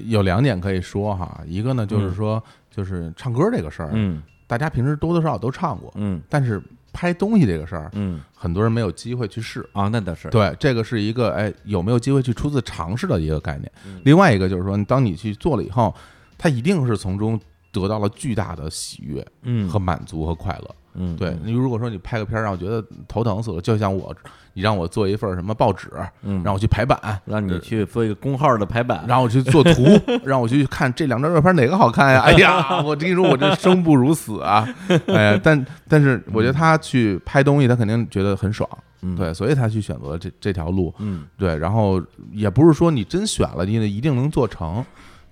[0.07, 9.68] 有两点可以说哈，一个呢就是嗯说，就是唱歌这个事儿，嗯大家平时多多少少都唱过，嗯但是拍东西这个事儿，嗯很多人没有机会去试。
[9.72, 10.28] 啊，那倒是。
[10.28, 14.00] 对，这个是一个哎，有没有机会去初次尝试的一个概念嗯。
[14.04, 15.94] 另外一个就是说，当你去做了以后，
[16.37, 17.40] 他一定是从中
[17.72, 20.74] 得到了巨大的喜悦嗯和满足和快乐。
[20.94, 24.14] 嗯，对你如果说你拍个片儿让我觉得头疼死了，就像我，
[24.52, 25.90] 你让我做一份什么报纸，
[26.22, 29.85] 嗯，让我去排版，让你去做一个工号的排版，让我去做图，
[30.24, 32.20] 让我去看这两张照片哪个好看呀？
[32.22, 34.68] 哎呀，我跟你说，我这生不如死啊！
[35.09, 38.68] 哎呀，但但是我觉得他去拍东西，他肯定觉得很爽，
[39.02, 42.00] 嗯对，所以他去选择这这条路，嗯对，然后
[42.33, 44.85] 也不是说你真选了，你一定能做成。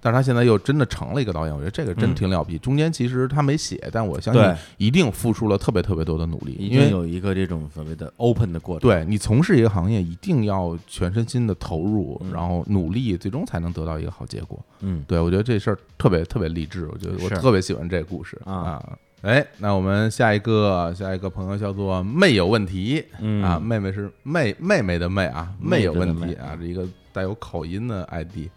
[0.04, 2.14] 但是他现在又真的成了一个导演，我觉得这个真嗯。
[2.14, 2.58] 挺了不起。
[2.58, 4.42] 中间其实他没写，但我相信
[4.76, 8.90] 一定付出了特别特别多的努力，一因为定有一个这种所谓的 open 的过程。
[8.90, 12.32] 对你从事一个行业，一定要全身心的投入，嗯。
[12.32, 14.58] 然后努力，最终才能得到一个好结果。
[14.80, 15.04] 嗯。
[15.06, 18.82] 对我觉得这事儿特别特别励志，我觉得我特别喜欢这个故事啊。
[19.22, 28.48] 哎，那我们下一个下一个朋友叫做妹有问题嗯啊，妹妹是妹妹妹的妹啊，妹有问题啊，这一个带有口音的 ID，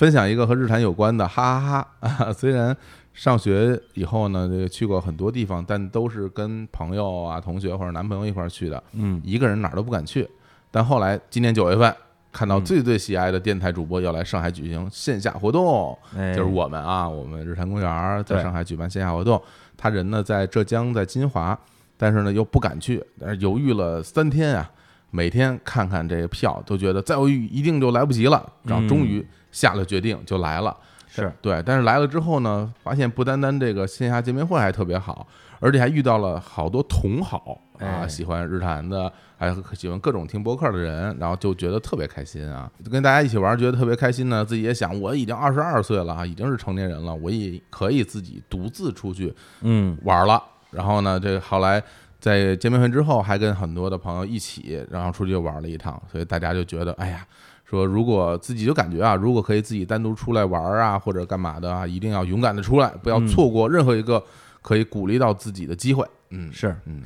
[0.00, 2.32] 分享一个和日坛有关的， 哈哈哈啊！
[2.32, 2.74] 虽然
[3.12, 10.26] 上学以后呢，这个去过很多地方，但都是跟朋友啊、同学或者男朋友一块儿去的，嗯一个人哪儿都不敢去。
[10.70, 11.94] 但后来今年九月份，
[12.32, 19.38] 看到嗯最最喜爱的电台主播要来上海举行线下活动，哎就是我们啊，我们日坛公园儿在上海举办线下活动，
[19.76, 21.58] 他人呢在浙江，在金华，
[21.98, 24.70] 但是呢又不敢去，但是犹豫了三天啊，
[25.10, 30.76] 每天看看这个票，都觉得再犹豫一定就来不及了，然后终于下了决定就来了。
[31.12, 35.26] 是对，但是来了之后呢，发现不单单这个线下见面会还特别好，
[35.58, 44.44] 而且还遇到了好多同好啊，哎喜欢日坛的，还喜欢各种听播客的人，然后就觉得特别开心啊，跟大家一起玩，觉得特别开心呢。
[44.44, 50.40] 自己也想，我已经二十二岁了啊，已经是成年人了，我也可以自己独自出去嗯玩了。
[50.70, 51.82] 然后呢，这个后来
[52.20, 57.26] 在见面会之后，还跟很多的朋友一起，然后出去玩了一趟，所以大家就觉得，哎呀，
[57.64, 63.26] 说如果自己就感觉啊，如果可以自己单独出来玩啊，或者干嘛的啊，一定要勇敢的出来，不要嗯。
[63.26, 64.22] 错过任何一个
[64.60, 66.06] 可以鼓励到自己的机会。
[66.28, 66.76] 嗯，是。
[66.84, 67.02] 嗯。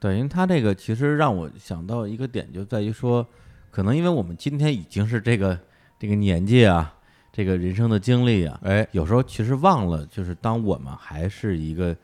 [0.00, 3.26] 对，因为他这个其实让我想到一个点，就在于说，
[3.70, 5.58] 可能因为我们今天已经是这个
[5.98, 6.94] 这个年纪啊，
[7.32, 11.96] 这个人生的经历啊，哎，有时候其实忘了，就是当我们还是一个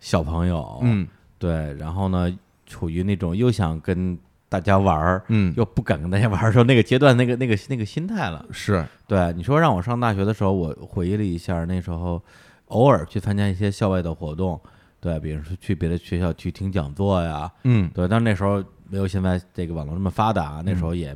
[0.00, 1.06] 小朋友，嗯
[1.38, 2.32] 对，然后呢，
[2.66, 4.18] 处于那种又想跟
[4.48, 8.44] 大家玩儿，嗯，又不敢跟大家玩儿的时候，那个阶段，那个那个那个心态了。
[8.50, 12.22] 是，对，你说让我上大学的时候，我回忆了一下，那时候
[12.66, 14.60] 偶尔去参加一些校外的活动，
[15.00, 21.14] 对，比如说去别的学校去听讲座呀，嗯对，但是那时候没有现在这个网络那么发达，那时候也、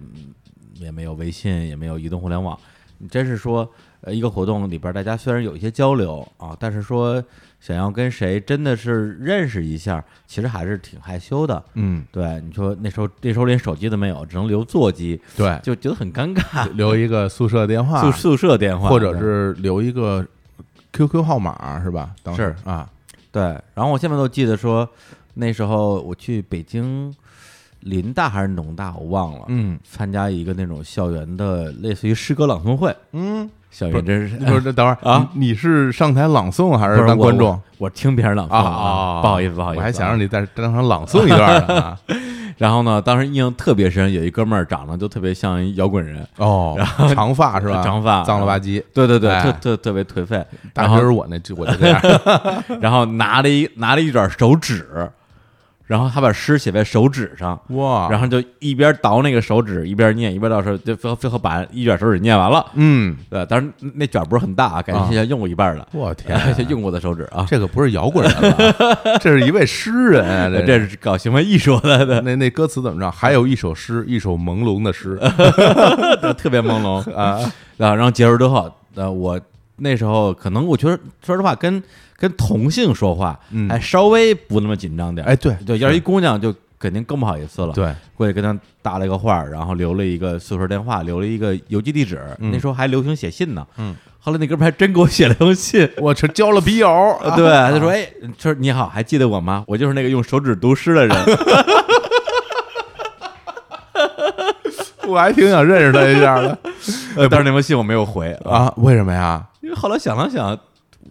[0.74, 2.58] 也没有微信，也没有移动互联网。
[2.98, 3.70] 你真是说，
[4.02, 7.22] 呃，一个活动里边大家虽然有一些交流啊，但是说
[7.58, 11.62] 想要跟谁真的是认识一下，其实还是挺害羞的。
[11.74, 16.70] 嗯，对，你说那时候那时候连手机都没有，只能留座机，对，就觉得很尴尬。
[16.72, 20.24] 留一个宿舍电话， 宿宿舍电话，或者是留一个
[20.92, 22.10] QQ 号码是吧？
[22.22, 22.88] 当时是啊，
[23.32, 23.42] 对。
[23.74, 24.88] 然后我现在都记得说，
[25.34, 27.12] 那时候我去北京
[27.80, 29.44] 林大还是农大，我忘了。
[29.48, 39.22] 嗯参加一个那种校园的类似于诗歌朗诵会，嗯，校园真是不是，等会儿啊，你你是上台朗诵还是当观众我我听别人朗诵啊啊？
[39.22, 41.98] 不好意思，不好意思，我还想啊让你在当场朗诵一段呢啊。
[42.58, 46.76] 然后呢，当时印象特别深，有一哥们儿长得就特别像一摇滚人，哦，
[47.14, 47.80] 长发是吧？
[47.86, 48.82] 长发脏了吧唧。
[48.92, 52.00] 对对对，哎特特特别颓废，大然后是我那我就这样。
[52.82, 55.08] 然后拿了一拿了一卷手纸，
[55.88, 62.64] 然后他把诗写在手指上，哇，然后就一边倒那个手指一边念，一边到时候就最后最后把一卷手指念完了。
[62.74, 73.10] 嗯，对，当然那卷不是很大啊，感觉现在用过一半了，我天，就 用过的手指啊，这个不是摇滚人了， 这是一位诗人啊，这 这是搞行为艺术的，对那那歌词怎么着？
[73.10, 75.18] 还有一首诗，一首朦胧的诗。
[76.36, 77.14] 特别朦胧。
[77.14, 77.40] 啊，
[77.78, 77.94] 啊。
[77.94, 79.40] 然后结束之后，呃，我
[79.78, 81.82] 那时候可能我觉得说实话，跟
[82.16, 85.30] 跟同性说话嗯还稍微不那么紧张点儿。
[85.30, 87.72] 哎，对对，要是一姑娘就肯定更不好意思了。
[87.72, 92.20] 对，过去跟他搭了一个话儿，然后留了一个宿舍电话，留了一个邮寄地址。
[92.38, 93.66] 嗯那时候还流行写信呢。
[93.76, 95.88] 嗯，后来那哥们儿还真给我写了封信。
[95.98, 96.88] 我去交了笔友，
[97.22, 99.64] 呃 对，他说：“哎，说你好，还记得我吗？
[99.68, 101.16] 我就是那个用手指读诗的人。
[105.08, 106.58] 我还挺想认识他一下的
[107.16, 108.74] 呃，但是那封信我没有回啊，啊？
[108.76, 109.42] 为什么呀？
[109.68, 110.58] 因为后来想了想，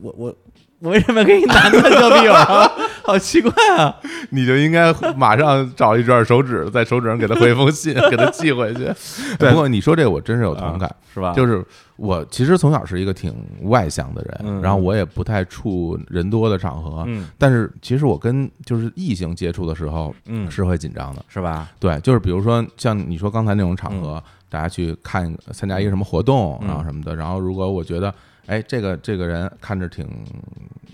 [0.02, 0.36] 我我
[0.80, 2.68] 我为什么跟一男的交笔友啊？
[3.04, 3.96] 好奇怪啊！
[4.32, 8.92] 你就应该马上找一卷手指，在手指上给他回封信， 给他寄回去。
[9.38, 11.34] 对不过你说这我真是有同感，是吧？
[11.34, 11.64] 就是
[11.98, 21.24] 我其实从小是一个挺外向的人，嗯然后我也不太处人多的场合，嗯但是其实我跟就是异性接触的时候，嗯是会紧张的。
[21.30, 21.70] 是吧？
[21.80, 28.14] 对，就是比如说像你说刚才那种场合，大家去看参加一个什么活动，嗯然后什么的，然后如果我觉得，
[28.48, 30.06] 哎，这个这个人看着挺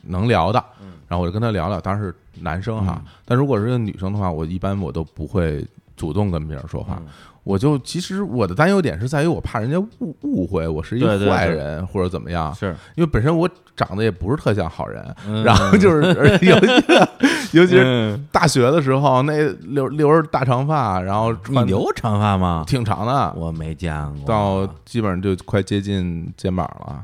[0.08, 0.64] 能聊的，
[1.08, 6.98] 然后我就跟他聊聊，当然是男生哈，嗯但如果是个女生的话，我一般我都不会主动跟别人说话。
[7.00, 7.08] 嗯
[7.44, 16.04] 我就其实我的担忧点是在于我怕人家误误会我是一个坏人或者怎么样，是，因为本身我长得也不是特像好人，嗯然后就是
[16.42, 22.64] 尤其尤其是嗯大学的时候，那留留着大长发，然后你留过长发吗？
[22.66, 24.26] 挺长的，我没见过。
[24.26, 27.04] 到基本上就快接近肩膀了。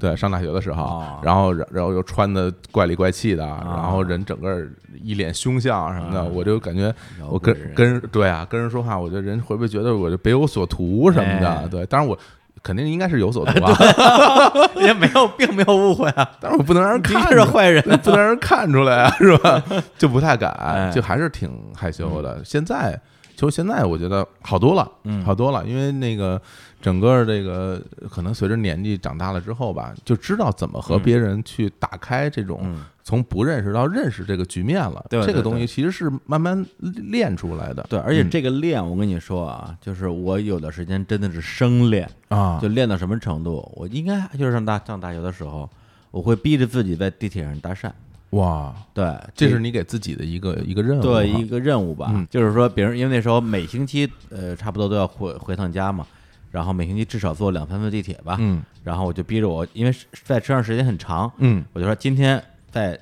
[0.00, 4.60] 对，上大学的时候哦，然后然然后又穿的怪里怪气的，然后人整个
[5.02, 6.92] 一脸凶相什么的，啊我就感觉
[7.28, 11.68] 我跟跟对啊，跟人说话，我觉得人会不会觉得我就别有所图什么哎的？
[11.68, 12.18] 对，当然我
[12.62, 13.72] 肯定应该是有所图啊，
[14.76, 17.82] 也没有，并没有误会啊，但是我不能让人看着坏人。
[18.02, 19.62] 不能让人看出来啊，是吧？
[19.96, 22.42] 就不太敢哎，就还是挺害羞的。
[22.44, 22.98] 现在
[23.40, 26.38] 就现在，我觉得好多了，嗯好多了，因为那个
[26.78, 35.02] 整个这个可能随着年纪长大了之后吧，就知道怎么和嗯别人去打开这种嗯从不认识到认识这个局面了。
[35.08, 37.82] 对对这个东西其实是慢慢练出来的。
[37.88, 43.66] 对，而且嗯这个练，我跟你说啊，就是我有的时间真的是生练，啊就，练到什么程度？
[43.74, 45.66] 我应该就是上大上大学的时候，
[46.10, 47.90] 我会逼着自己在地铁上搭讪。
[48.30, 51.02] 哇，对，这是你给自己的一个一个任务。
[51.02, 52.26] 对一个任务吧，嗯。
[52.30, 56.06] 就是说，比如因为那时候每星期呃差不多都要回回趟家嘛，
[56.50, 58.62] 然后每星期至少坐两三次地铁吧，嗯。
[58.84, 59.92] 然后我就逼着我，因为
[60.24, 62.98] 在车上时间很长，嗯我就说今天在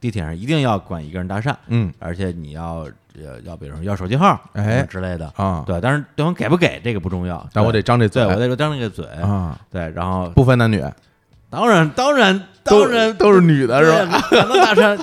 [0.00, 10.84] 地铁上一定要管一个人搭讪，嗯而且你要要要比如说要手机号哎之类的，啊，对，但是对方给不给这个不重要，但我得张这嘴我得张这个嘴，啊，对，然后不分男女，
[11.52, 14.26] 当然当然当然都是女的是吧？
[14.32, 14.98] 男的搭讪，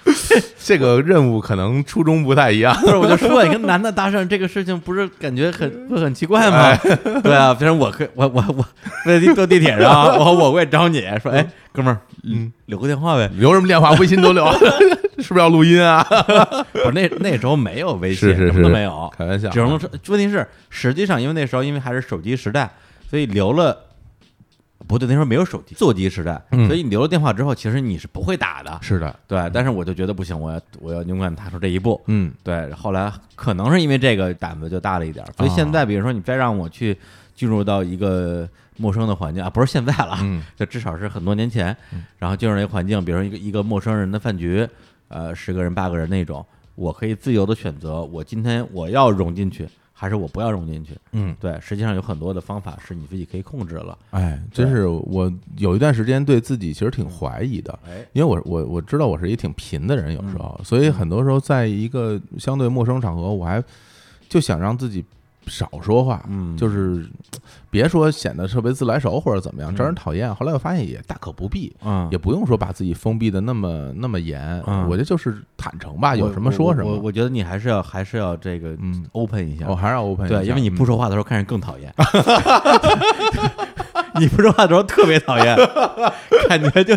[0.64, 2.74] 这个任务可能初衷不太一样。
[2.80, 6.56] 不是我就说你跟男的搭讪这个事情，不是感觉很会很奇怪吗？
[6.62, 6.80] 哎
[7.22, 8.64] 对啊，比如我可我我我
[9.04, 13.30] 在地坐地铁上， 我我会找你说，哎，哥们儿，嗯，留个电话呗。
[13.36, 13.90] 留什么电话？
[13.96, 14.50] 微信都留，
[15.18, 16.02] 是不是要录音啊？
[16.72, 22.70] 不是那那时候没有微信，是是什么都没有，开玩笑啊，只能说问题是，实际上因为那时候因为还是手机时代，
[23.10, 23.76] 所以留了。
[24.86, 29.50] 不对，那时候没有手机，座机时代，嗯所以你留了电话之后，其实你是不会打的，是的，对。
[29.52, 32.72] 但是我就觉得不行，我要我要勇敢踏出这一步，嗯对。
[32.72, 36.96] 后来可能是因为这个胆子就大了一点儿，所以啊现在比如说你再让我去
[37.34, 41.76] 进入到一个陌生的环境啊，不是现在了，嗯就至少是很多年前，
[42.18, 44.68] 然后进入那个环境，比如说一个一个陌生人的饭局，
[45.08, 49.68] 呃，十个人八个人那种，我可以自由的选择，我今天我要融进去，
[50.02, 50.98] 还是我不要融进去。
[51.12, 53.96] 嗯，对，实际上有很多的方法是你自己可以控制了。
[54.10, 63.62] 哎，真是我有一段时间对自己其实挺怀疑的，哎，因为我我我知道我是一挺贫的人，有时候，所以很多时候在一个相对陌生场合，我还
[64.28, 65.04] 就想让自己
[65.46, 67.08] 少说话，嗯就是
[67.72, 70.32] 别说显得特别自来熟或者怎么样，招人嗯讨厌。
[70.34, 76.90] 后来我发现也大可不必，嗯，也不用说把自己封闭的那么那么严，嗯我觉得就是坦诚吧，有什么说什么。
[76.90, 79.66] 我我我觉得你还是要还是要这个嗯 open 一下。
[79.66, 81.90] 我还是要 open 一下对，因为你不嗯说话的时候看着更讨厌。
[84.20, 85.56] 你不说话的时候特别讨厌，
[86.48, 86.96] 感觉就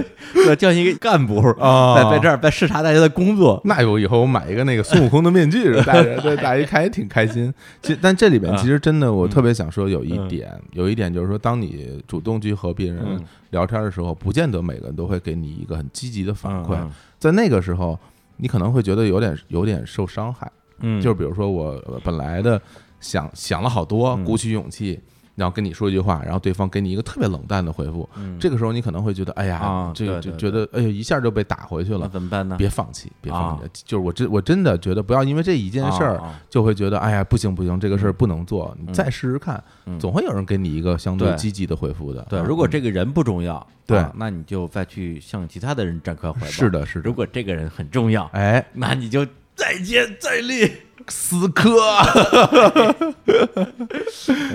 [0.55, 3.61] 就像一个干部啊在在这儿在视察大家的工作。
[3.65, 7.53] 那我以后我买一个那个孙悟空的面具 戴着，对，大家一看也挺开心。
[7.81, 16.75] 其实，但这里边啊其实真的，我嗯特别想说有一嗯点，有一点就是说，当你主动去和别人嗯聊天的时候，不见得每个人都会给你一个很积极的反馈。
[16.75, 17.97] 嗯在那个时候，
[18.37, 20.51] 你可能会觉得有点有点受伤害。
[20.81, 22.61] 嗯，就是比如说我呃本来的
[22.99, 24.99] 想想了好多，嗯鼓起勇气，
[25.35, 32.09] 然后跟你说一句话，然后对方给你一个特别冷淡的回复，嗯这个时候你可能会觉得，哎呀啊，这个就觉得，哎呦，一下就被打回去那了。
[32.09, 32.55] 怎么办呢？
[32.57, 33.83] 别放弃，别放啊弃。
[33.85, 38.75] 就是我真我真的觉得，不要因为这一件事儿就会觉得，哎呀，不行不行，这个事儿不能做。
[38.79, 42.25] 你嗯再试试看，嗯总会有人给你一个相对对积极的回复的。
[42.29, 46.45] 对，啊如果这个人不重要，对啊那你就再去向其他的人展开怀抱。
[46.47, 50.71] 是，的，是的如，果这个人很重要，哎，那你就再接再厉。
[51.07, 51.69] 死磕，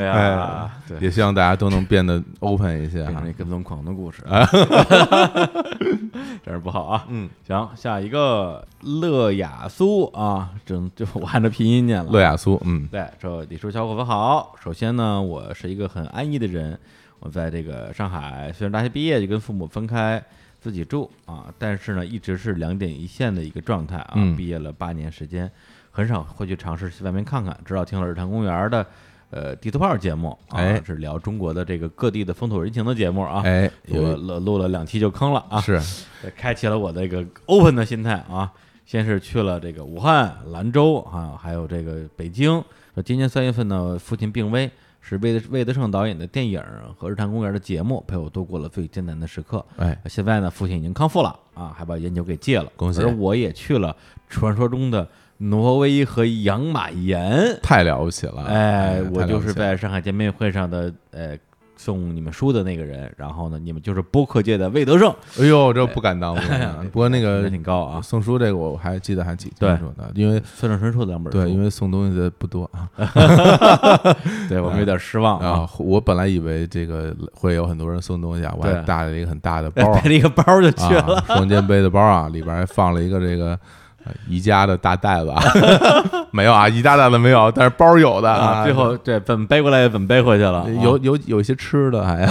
[0.01, 3.33] 哎呀，对，也希望大家都能变得 open 一些哈变成一。
[3.35, 4.21] 跟踪狂的故事，
[6.45, 7.07] 真是不好啊。
[7.09, 12.11] 嗯，行，下一个乐雅苏啊，真就我按照拼音念了。
[12.11, 14.57] 乐雅苏，嗯，对，说李叔小伙子好。
[14.61, 16.77] 首先呢，我是一个很安逸的人，
[17.21, 20.21] 我在这个上海，虽然大学毕业就跟父母分开
[20.61, 24.12] 自己住啊，但是呢，一直是两点一线的一个状态啊。
[24.16, 25.51] 嗯毕业了八年时间，
[25.90, 27.59] 很少会去尝试去外面看看。
[27.64, 28.87] 直到听了日坛公园的
[29.31, 33.42] 呃地图炮节目啊，哎是聊中国的这个各地的风土人情的节目啊。
[33.44, 35.81] 哎，我录录了两期就坑了啊，是，
[36.37, 38.53] 开启了我的这个 open 的心态啊。
[38.85, 42.62] 先是去了这个武汉、兰州啊，还有这个北京。
[42.92, 44.68] 说今年三月份呢，父亲病危，
[45.01, 46.63] 是魏德魏德胜导演的电影
[46.97, 49.65] 和日坛公园的节目陪我度过了最艰难的时刻。
[49.77, 52.71] 哎，现在呢，父亲已经康复了啊，还把烟酒给戒了。
[52.77, 53.97] 恭喜而我也去了
[54.29, 55.09] 传说中的
[55.39, 57.59] 挪威和养马岩。
[57.63, 61.37] 太了不起了，哎，我就是在上海见面会上的呃
[61.81, 66.85] 送你们书的那个人，然后呢，你们就是播客界的魏德胜，哎呦，这不敢当，不敢哎当。
[66.88, 69.71] 不过那个挺高啊，送书这个我还记得还挺对。
[69.71, 72.71] 清楚的，因为村上春树的两本书，对，因为送东西的不多。
[72.75, 72.87] 啊
[74.51, 75.66] 对 我们有点失望啊。
[75.79, 81.16] 我本来以为这个会有很多人送东西啊，我还带了一个很大的包 带了一个包就去了。
[81.16, 83.59] 啊，双肩背的包啊，里边还放了一个这个呃
[84.29, 85.43] 宜家的大袋子啊，
[86.33, 91.01] 没有啊，宜家袋子没有，但是包有的啊，最后对怎么背过来怎么背回去了，有啊。
[91.03, 92.27] 有有一些吃的还。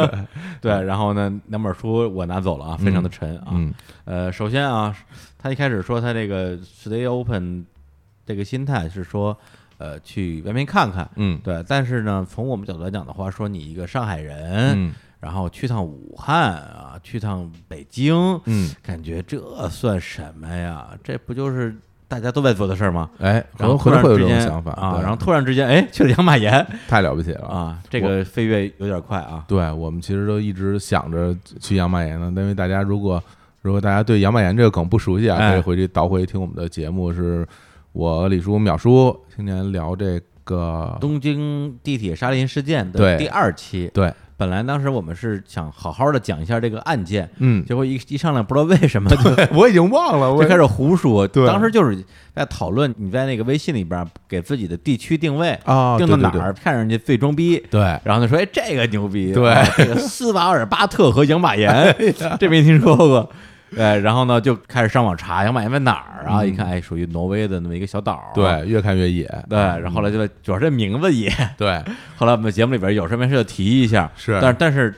[0.60, 3.48] 对，然后呢，两本书我拿走了啊，非常的沉啊。
[3.52, 3.72] 嗯。
[4.04, 4.94] 呃，首先啊，
[5.38, 7.64] 他一开始说他这个 stay open
[8.26, 9.36] 这个心态是说，
[9.78, 11.38] 呃，去外面看看，嗯。
[11.42, 11.64] 对。
[11.66, 20.88] 但是呢，从我们角度来讲的话，说你一个上海人，嗯然后去趟武汉啊，去趟北京，嗯，感觉这算什么呀？
[21.04, 21.76] 这不就是
[22.08, 23.10] 大家都在做的事儿吗？
[23.18, 27.46] 哎，可然后突能可能会有然之间这种想法啊，然后突然之间，哎，去了养马岩太了不起了。
[27.46, 29.44] 啊，这个飞跃有点快啊。
[29.46, 33.22] 对我们其实都一直想着去养马岩呢，因为大家如果
[33.60, 37.46] 如果大家对养马岩这个梗不熟悉啊，哎可以回去倒回听我们的节目，是
[37.92, 49.16] 我李叔、淼叔今年聊这个东京地铁沙林事件的第二期，对，本来当时我们是想好好的讲一下这个案件，嗯，结果一一上来不知道为什么就
[49.54, 51.28] 我已经忘了，我就开始胡说。
[51.28, 51.46] 对。
[51.46, 52.02] 当时就是
[52.34, 57.62] 在讨论你在那个微信里边给自己的地区定位啊，定到哪儿，看上去最装逼。
[57.70, 59.52] 对，然后他说，哎，这个牛逼，对。
[59.52, 61.94] 啊这个斯瓦尔巴特和养马岩，
[62.40, 63.30] 这没听说过。
[63.74, 66.40] 对，然后呢就开始上网查养马岩在哪儿啊？
[66.40, 68.20] 嗯一看，哎，属于挪威的那么一个小岛。
[68.34, 71.82] 对，越看越野，对，然后后来就主要是这名字野，对，
[72.16, 74.94] 后来我们节目里边有事没事就提一下，是但但是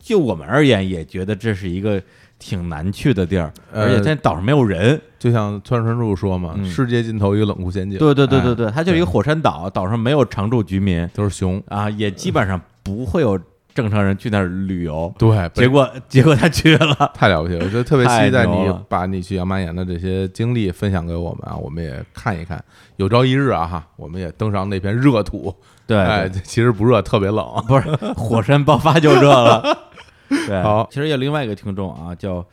[0.00, 2.00] 就我们而言，也觉得这是一个
[2.38, 5.00] 挺难去的地儿，呃而且在岛上没有人。
[5.18, 13.38] 就像川川树说嘛，嗯世界尽头一个冷酷仙境，对对对对哎对，它就是一个火山岛，岛上没有常住居民都是熊，啊，也基本上不会有
[13.74, 15.12] 正常人去那儿旅游。
[15.18, 22.62] 对，结果 结果他去了，太了不起了，我觉得特别期待你把你去养马岩的这些经历分享给我们啊，我们也看一看。
[22.96, 25.54] 有朝一日啊哈，我们也登上那片热土。
[25.86, 27.44] 对，哎，其实不热，特别冷。
[27.66, 29.62] 不是火山爆发就热了。
[30.46, 32.44] 对，好其实有另外一个听众啊，叫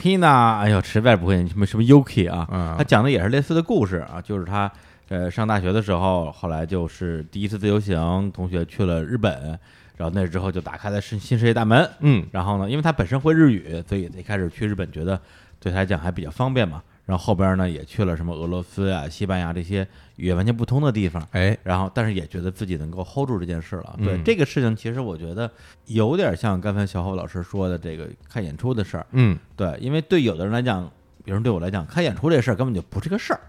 [0.00, 4.70] Hina，哎呦，实在不会念什么什么 Yuki 啊，嗯他讲的也是类似的故事啊，就是他
[5.08, 9.56] 呃上大学的时候，后来就是第一次自由行，同学去了日本，
[10.02, 11.88] 然后那之后就打开了新新世界大门。
[12.00, 15.20] 嗯然后呢，因为他本身会日语，所以一开始去日本觉得
[15.60, 16.82] 对他来讲还比较方便嘛。
[17.06, 19.86] 然后后边呢也去了什么俄罗斯啊、西班牙这些
[20.16, 23.96] 语言完全不通的地方，哎，然后但是也觉得自己能够 hold 住这件事了。
[24.02, 25.48] 对、嗯这个事情，其实我觉得
[25.86, 29.06] 有点像刚才小侯老师说的这个看演出的事儿。
[29.12, 30.90] 嗯对，因为对有的人来讲，
[31.24, 33.40] 比如对我来讲，看演出这事儿根本就不是个事儿。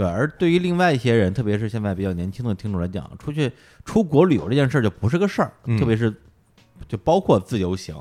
[0.00, 3.52] 对，而对于另外一些人，特别是现在比较年轻的听众来讲，出去
[3.84, 6.10] 出国旅游这件事儿就不是个事儿，嗯特别是
[6.88, 7.94] 就包括自由行。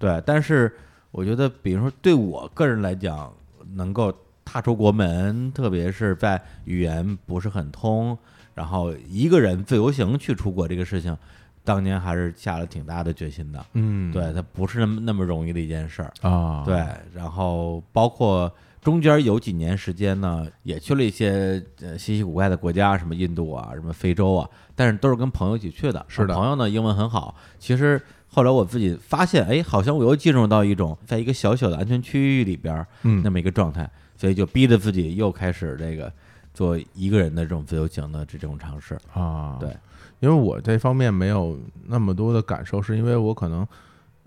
[0.00, 0.74] 对，但是
[1.12, 3.32] 我觉得，比如说对我个人来讲，
[3.74, 4.12] 能够
[4.44, 8.18] 踏出国门，特别是在语言不是很通，
[8.54, 11.16] 然后一个人自由行去出国这个事情，
[11.62, 13.64] 当年还是下了挺大的决心的。
[13.74, 16.12] 嗯，对，它不是那么那么容易的一件事儿。
[16.22, 16.84] 啊，对，
[17.14, 26.04] 然后包括中间有几年时间呢，也去了一些呃稀奇古怪的国家，什么印度啊，什么非洲啊，但是都是跟朋友一起去的。
[26.08, 27.34] 是的朋友呢英文很好。
[27.58, 36.12] 其实后来我自己发现，哎，好像我又进入到一种在一个小小的安全区域里边儿嗯那么一个状态，所以就逼着自己又开始这个
[36.54, 38.98] 做一个人的这种自由行的这种尝试。
[39.12, 39.76] 啊，对，
[40.20, 43.66] 因为我这方面没有那么多的感受，是因为我可能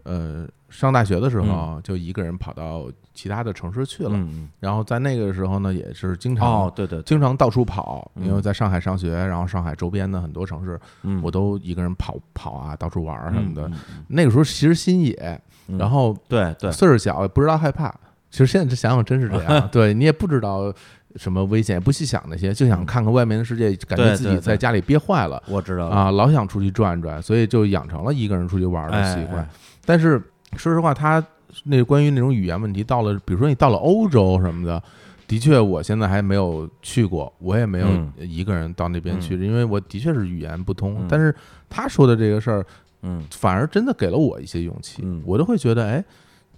[0.03, 7.03] 呃上大学的时候就一个人跑到其他的城市去了，嗯，然后在那个时候呢，也是经嗯常、哦，对对，对。
[7.03, 8.25] 经常到处跑，嗯。
[8.25, 13.69] 因为在上海上学，然后上海周边的很多城市，嗯，我都一个人跑跑啊，到处玩儿什么的。
[14.07, 15.77] 那个时候其实心野，嗯。
[15.77, 17.93] 然后对对，岁数小，也不知道害怕。
[18.29, 20.73] 其实现在想想真是这样， 对你也不知道
[21.17, 29.49] 什么危险，也不细想那些，就想看看外面的世界，感觉自己在家里憋坏了我知道，啊，老想出去转转，所以就养成了一个人出去玩的习惯哎哎。
[29.85, 30.21] 但是
[30.57, 31.23] 说实话，他
[31.63, 34.81] 那关于那种语言问题，到了比如说你到了欧洲什么的，
[35.27, 41.07] 的确我现在还没有去过，我也没有嗯一个人到那边去，因为我的确是语言不通嗯。
[41.09, 41.33] 但是
[41.69, 42.65] 他说的这个事儿，
[43.01, 46.03] 嗯反而真的给了我一些勇气嗯，我都会觉得，哎。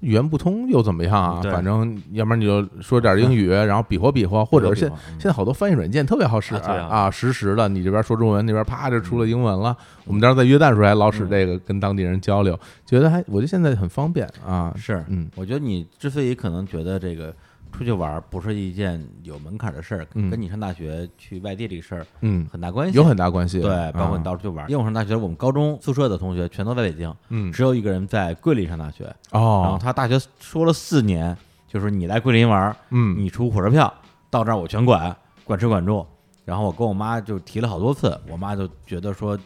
[0.04, 1.42] 语言不通又怎么样啊？
[1.44, 9.76] 反正要不然你就说点英语，然后比划比划，或者是现现在好多翻译软件特别好使啊实时的，你这边说中文，那边啪就出了英文了。
[10.06, 14.74] 我们当时在约旦的时候还老使这个跟当地人交流，觉得还我觉得现在很方便啊。
[14.76, 15.30] 是，嗯。
[15.36, 17.34] 我觉得你之所以可能觉得这个
[17.74, 22.96] 出去玩儿不是一件有门槛的事儿，嗯跟你上大学去外地这个事儿嗯，很大关系。
[22.98, 23.60] 有很大关系。
[23.60, 24.70] 对，包括你啊到处去玩儿。
[24.70, 29.04] 因为我上大学，我们高中宿舍的同学全都在北京，嗯只有一个人在桂林上大学。
[29.32, 31.36] 然后哦，他大学说了四年，
[31.68, 33.92] 就是你来桂林玩儿，嗯你出火车票
[34.30, 36.06] 到这儿我全管，管吃管住。
[36.46, 39.38] 然后我跟我妈就提了好多次，我妈就觉得说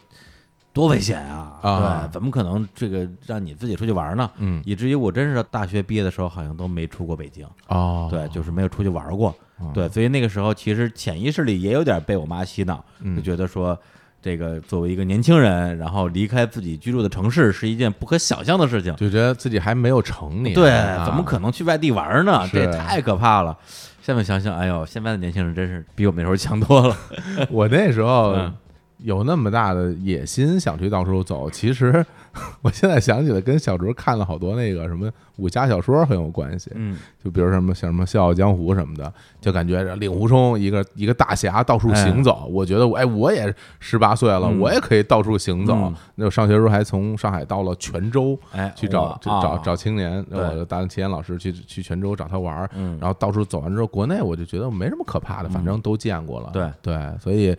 [0.78, 2.06] 多危险啊，啊。
[2.06, 4.30] 对，怎么可能这个让你自己出去玩呢？
[4.38, 4.62] 嗯。
[4.64, 13.16] 以至于我真是大学毕业的时候好像都没出过北京，哦，对，就是没有出去玩过，哦对，所以那个时候其实潜意识里也有点被我妈洗脑，嗯。
[13.16, 13.76] 就觉得说
[14.22, 22.48] 这个作为一个年轻人，然后离开自己居住的城市是一件不可想象的事情，就觉得自己还没有成年，对，啊怎么可能去外地玩呢？
[22.52, 23.56] 这也太可怕了。
[24.00, 26.96] 现在想想，哎呦，现在的年轻人真是比我们那时候强多了。
[27.50, 28.54] 我那时候嗯
[28.98, 32.04] 有那么大的野心想去到处走，其实
[32.62, 36.70] 我现在想起来，跟小时候看了好多那个什么武侠小说很有关系。
[36.74, 44.58] 嗯，就比如什么像什么《笑傲江湖》什么的，就感觉令狐冲一个一个大侠到处行走，我觉得我哎我也十八岁了，嗯。
[44.58, 45.74] 我也可以到处行走。
[45.74, 45.94] 嗯。
[46.16, 49.62] 那我上学时候还从上海到了泉州哎，去找找啊。
[49.64, 50.40] 找青年，对。
[50.40, 56.50] 我就带着齐岩老师去去泉州找他玩儿，嗯，然后到处走完之后，国内我就觉得没什么可怕的，反正都见过了。
[56.52, 56.68] 对。
[56.82, 57.56] 对，所以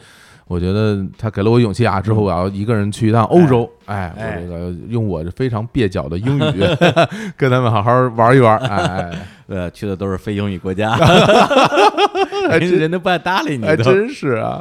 [0.50, 6.64] 我觉得他给了我勇气啊，之后我要一个人去一趟欧洲，哎，哎我这个用我这非常蹩脚的英语
[7.38, 9.12] 跟他们好好玩一玩，哎，
[9.46, 10.98] 呃，去的都是非英语国家，
[12.58, 14.60] 人都不爱搭理你还，真是啊，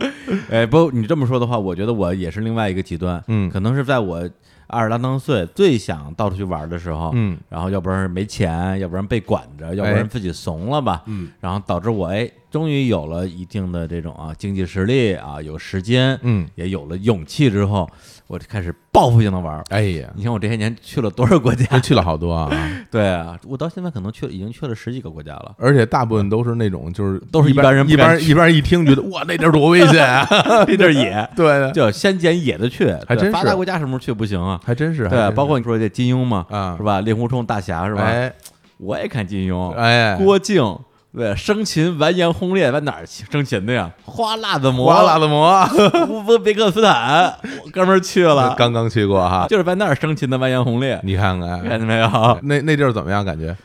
[0.51, 3.49] 哎，不，你这么说的话，我觉得我也是另外一个极端，嗯。
[3.51, 4.28] 可能是在我
[4.66, 7.39] 二十郎当岁最想到处去玩的时候，嗯。
[7.49, 9.95] 然后要不然是没钱，要不然被管着，要不哎。
[9.95, 11.30] 然自己怂了吧，嗯。
[11.41, 17.89] 然后导致我哎，终于有了一定的这种啊经济实力啊，有时间，嗯，也有了勇气之后，
[18.27, 19.63] 我就开始报复性的玩儿。
[19.69, 21.79] 哎呀，你看我这些年去了多少国家？
[21.81, 22.51] 去了好多啊，
[22.91, 25.55] 对啊，我到现在可能去了，已经去了十几个国家了。
[25.59, 30.27] 而且大部分都是那种就是 都是一般人一般一般人一听觉得 哇那地儿多危险啊，
[30.67, 34.59] 那地儿野，对，就先捡野的去，还真是发达国家什么时候去不行啊？
[34.65, 37.01] 还真是，还对包括你说这金庸嘛，啊是吧？
[37.03, 38.03] 令狐冲大侠是吧？
[38.05, 38.33] 哎
[38.79, 40.79] 我也看金庸，哎，郭靖。
[41.17, 43.91] 对，生擒完颜轰烈在哪儿生擒的呀？
[44.05, 45.67] 花剌子模，花剌子模，
[46.09, 47.35] 乌兹别克斯坦，
[47.65, 51.61] 我哥们儿去了，刚刚去过哈，就是在那儿生擒的完颜轰烈，你看看。
[51.63, 52.39] 看见没有？
[52.43, 53.25] 那那地儿怎么样？
[53.25, 53.57] 感觉？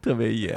[0.00, 0.54] 特别野，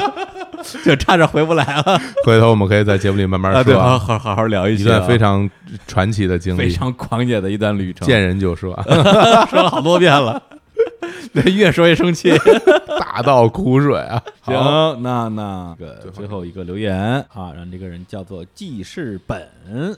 [0.84, 1.98] 就差点回不来了。
[2.26, 5.48] 回头我们可以在节目里慢慢说啊，好好好好聊一段非常
[5.86, 8.78] 传奇的经历，非常狂野的一段旅程，见人就说，
[9.48, 10.42] 说了好多遍了，
[11.34, 12.32] 对，越说越生气。
[12.98, 14.22] 大倒苦水啊！
[14.40, 16.94] 好，行，那那个最后一个留言
[17.32, 19.48] 啊，让这个人叫做记事本，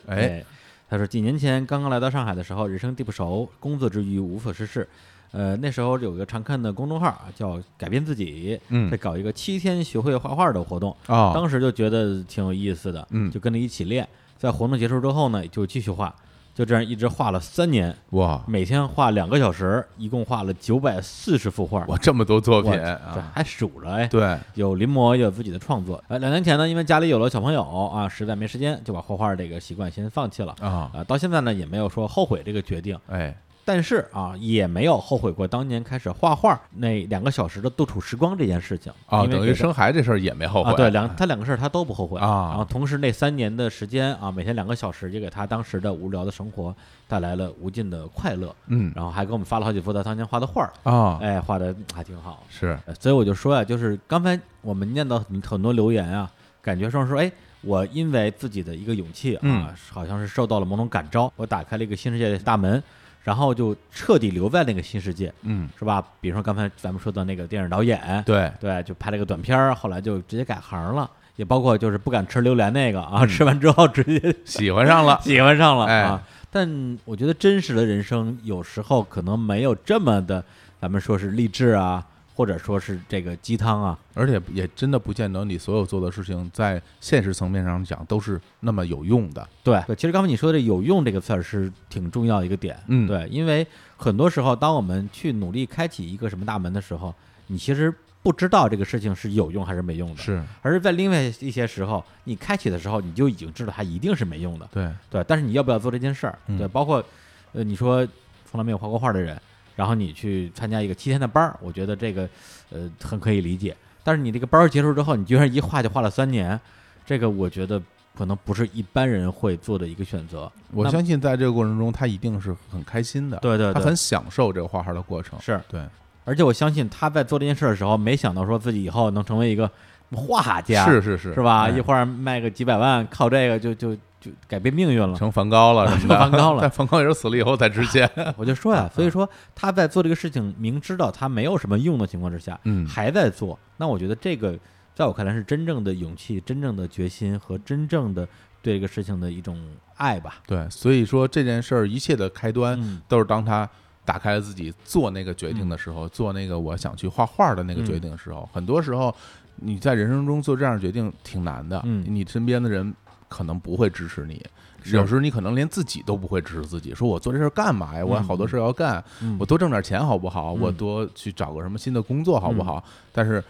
[0.07, 0.45] 哎哎，
[0.89, 4.89] 他说几年前刚刚来到上海的时候，人生地不熟，工作之余无所事事。
[5.33, 14.09] 呃，那时候有个常看的公众号啊叫“改变自己”，嗯在搞一个七天学会画画的活动，哦，当时就觉得挺有意思的，嗯就跟着一起练。
[14.39, 16.15] 在活动结束之后呢，就继续画，
[16.59, 21.85] 就这样一直画了三年，哇，每天画两个小时，一共画了九百四十幅画。
[21.87, 23.31] 哇，这么多作品这啊！
[23.33, 26.03] 还数着哎，对，有临摹，也有自己的创作。
[26.09, 30.53] 呃，两年前呢，因为家里有了小朋友啊，实在没时间，就把画画这个习惯先放弃了。
[30.61, 33.33] 啊，啊，到现在呢，也没有说后悔这个决定，哎，
[33.69, 40.71] 但是啊，也没有后悔过当年开始画画那两个小时的独处时光这件事情啊，等于生孩子这事儿也没后悔。
[40.71, 42.49] 啊，对，两他两个事儿他都不后悔啊。
[42.49, 46.75] 然后同时那三年的时间啊，每天两个小时，也给他当时的无聊的生活
[47.07, 48.57] 带来了无尽的快乐。
[48.69, 48.91] 嗯。
[48.97, 52.43] 然后还给我们发了好几幅他当年画的画儿，啊，哎，画的还挺好。
[52.49, 56.31] 是，呃所以我就说呀、就是刚才我们念到很很多留言啊，
[56.63, 59.69] 感觉上说，哎，我因为自己的一个勇气啊，嗯。
[59.91, 62.83] 好像是受到了某种感召，我打开了一个新世界的大门，
[63.29, 66.03] 然后就彻底留在那个新世界，嗯，是吧？
[66.19, 71.11] 比如说刚才咱们说的那个电影导演，对，对，就拍了个短片儿，后来就直接改行了。
[71.37, 76.23] 也包括就是不敢吃榴莲那个啊，嗯吃完之后直接喜欢上了， 喜欢上了哎啊。
[76.51, 80.43] 但我觉得真实的人生有时候可能没有这么的，
[80.81, 82.03] 咱们说是励志啊，
[82.39, 89.45] 或者说是这个鸡汤啊，而且也真的不见得你所有做的事情在现实层面上讲都是那么有用的。
[89.65, 93.67] 对，对，其实刚才你说的“有用”这个词儿是挺重要的一个点，嗯对，因为
[93.97, 97.13] 很多时候，当我们去努力开启一个什么大门的时候，
[97.49, 107.05] 你其实不知道这个事情是有用还是没用的，是而是在另外一些时候，你开启的时候，你就已经知道它一定是没用的，对，对，但是你要不要做这件事儿，嗯对，包括
[107.53, 108.07] 呃，你说
[108.49, 109.37] 从来没有画过画的人，
[109.79, 112.29] 然后你去参加一个七天的班儿，我觉得这个
[112.71, 116.61] 呃很可以理解，但是你这个班儿结束之后，你居然一画就画了三年，
[117.07, 117.81] 这个我觉得
[118.17, 125.41] 可能不是一般人会做的一个选择，我相信在这个过程中，他一定是很开心的，对对对，他很享受这个画画的过程。
[125.41, 125.81] 是，对，
[126.25, 129.71] 而且我相信他在做这件事的时候，没想到说自己以后能成为一个
[130.11, 131.67] 画家，是是是，是吧？
[131.67, 131.71] 哎。
[131.71, 135.17] 一会儿卖个几百万，靠这个就就就改变命运了。
[135.17, 136.63] 成梵高了什么的，成梵高了。
[136.63, 138.09] 但梵高也是死了以后才实现。
[138.37, 142.87] 我就说呀，所以说他在做这个事情，明知道他没有什么用的情况之下，嗯。
[142.87, 144.59] 还在做，那我觉得这个
[144.95, 148.27] 在我看来是真正的勇气、真正的决心和真正的
[148.61, 149.57] 对这个事情的一种
[149.97, 150.41] 爱吧。
[150.47, 153.69] 对，所以说这件事儿一切的开端嗯，都是当他
[154.05, 159.15] 打开了自己做那个决定的时候，做那个我想去画画的那个决定的时候，很多时候
[159.57, 162.05] 你在人生中做这样的决定挺难的，嗯。
[162.09, 162.93] 你身边的人
[163.29, 164.45] 可能不会支持你。
[164.85, 168.05] 有时候你可能连自己都不会支持自己，说我做这事儿干嘛呀？
[168.05, 170.55] 我还好多事儿要干，嗯我多挣点钱好不好？
[170.55, 172.83] 嗯我多去找个什么新的工作好不好？
[173.13, 173.43] 但是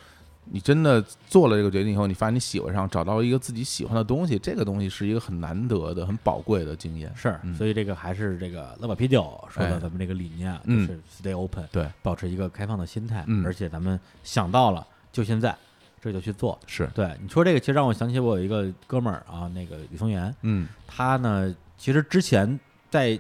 [0.50, 7.12] 你真的做了这个决定以后，你发现你喜欢上，找到一个自己喜欢的东西，这个东西是一个很难得的、很宝贵的经验。
[7.14, 9.22] 是，嗯所以这个还是这个乐宝啤酒
[9.52, 15.54] 说哎的咱们这个理念啊，就嗯是 stay open，对，保持一个开放的心态，嗯而且咱们想到了就现在，
[16.00, 16.58] 这就去做。
[16.66, 22.58] 是，对你说这个，其实让我想起我有一个哥们儿啊，那个李松岩，嗯他呢，其实之前
[22.90, 23.18] 在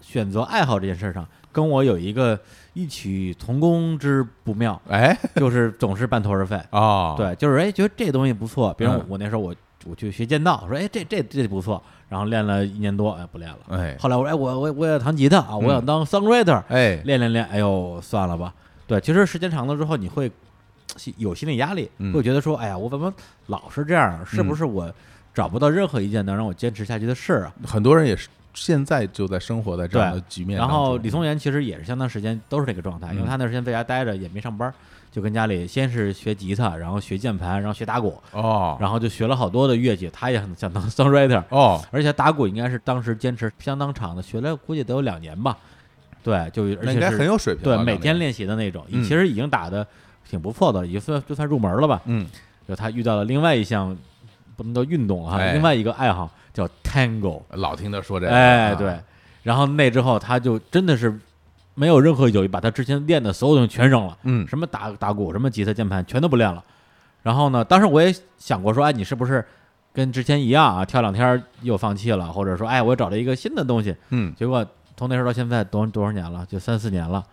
[0.00, 2.38] 选择爱好这件事上，跟我有一个
[2.74, 6.60] 异曲同工之不妙，哎 就是总是半途而废。
[6.70, 9.54] 哦，，对，就是哎，觉得这东西不错，比如我嗯我那时候我
[9.84, 13.58] 我去学剑道，说哎这这这不错，然后练了一年多，哎不练了。
[13.70, 18.54] 哎后来我说哎我我我要弹吉他啊，我想当 songwriter，哎，练练练，哎呦算了吧。
[18.86, 20.34] 对，其实时间长了之后，你会心
[21.16, 23.12] 有心理压力，嗯会觉得说，哎呀，我怎么
[23.46, 24.24] 老是这样？
[24.26, 24.92] 是不是我
[25.34, 27.52] 找不到任何一件能让我坚持下去的事儿啊？
[27.66, 30.58] 很多人也是现在就在生活在这样的局面。
[30.58, 34.72] 然后李松岩其实也是相当时间都是这个状态，因为嗯他那时间在家待着也没上班，
[35.12, 40.08] 就跟家里先是学吉他，然后学键盘，然后学打鼓，哦然后就学了好多的乐器。
[40.10, 45.56] 他也很想当 songwriter，哦，而且打鼓应该是当时坚持相当长的，学了估计得有两年吧。
[46.22, 47.62] 对，就而那应该且是很有水平。
[47.62, 49.86] 对每天，练习的那种，嗯其实已经打的
[50.28, 52.02] 挺不错的，也算就算入门了吧。
[52.06, 52.26] 嗯，
[52.68, 53.96] 就他遇到了另外一项
[54.56, 57.42] 不能叫运动了哈，哎另外一个爱好叫 tango。
[57.50, 58.98] 老听他说这个，哎，啊对，，
[59.42, 61.18] 然后那之后他就真的是
[61.74, 66.64] 没有任何犹豫，把他之前练的所有东西全扔了，嗯什么打打鼓、什么吉他、键盘全都不练了。
[67.22, 69.44] 然后呢，当时我也想过说，哎，你是不是
[69.92, 73.94] 跟之前一样啊，跳两天又放弃了，或者说，哎，我找了一个新的东西。
[74.10, 74.64] 嗯，结果
[74.96, 77.24] 从那时候到现在多多少年了，就三四年了。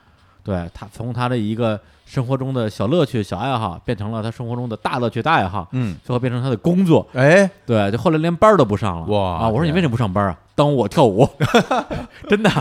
[0.44, 1.80] 对他从他的一个
[2.14, 7.08] 生活中的小乐趣、小爱好，变成了他生活中的大乐趣、大爱好，嗯，最后变成他的工作。
[7.14, 9.08] 哎，对，就后来连班儿都不上了。
[9.08, 9.50] 哇啊！
[9.50, 10.38] 我说你为什么不上班啊？
[10.54, 11.28] 当我跳舞，
[12.30, 12.52] 真的。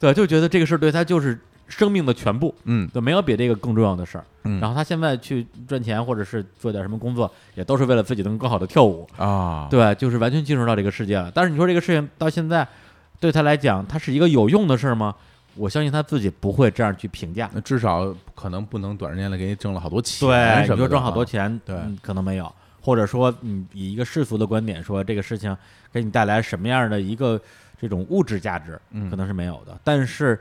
[0.00, 1.38] 对，就觉得这个事儿对他就是
[1.68, 4.24] 生命的全部，嗯就没有比这个更重要的事儿。
[4.42, 9.06] 嗯然后他现在去赚钱，或者是做点什么工作，也都是为了自己能更好的跳舞。
[9.16, 11.30] 啊，对，就是完全进入到这个世界了。
[11.32, 12.66] 但是你说这个事情到现在
[13.20, 15.14] 对他来讲，它是一个有用的事儿吗？
[15.54, 17.50] 我相信他自己不会这样去评价。
[17.52, 25.56] 那至少可能不能短时间内给你挣了好多钱，对，你说挣好多啊，钱，对嗯可能没有，或者说你以一个世俗的观点说这个事情
[25.92, 27.40] 给你带来什么样的一个
[27.80, 29.78] 这种物质价值，嗯可能是没有的。
[29.82, 30.38] 但是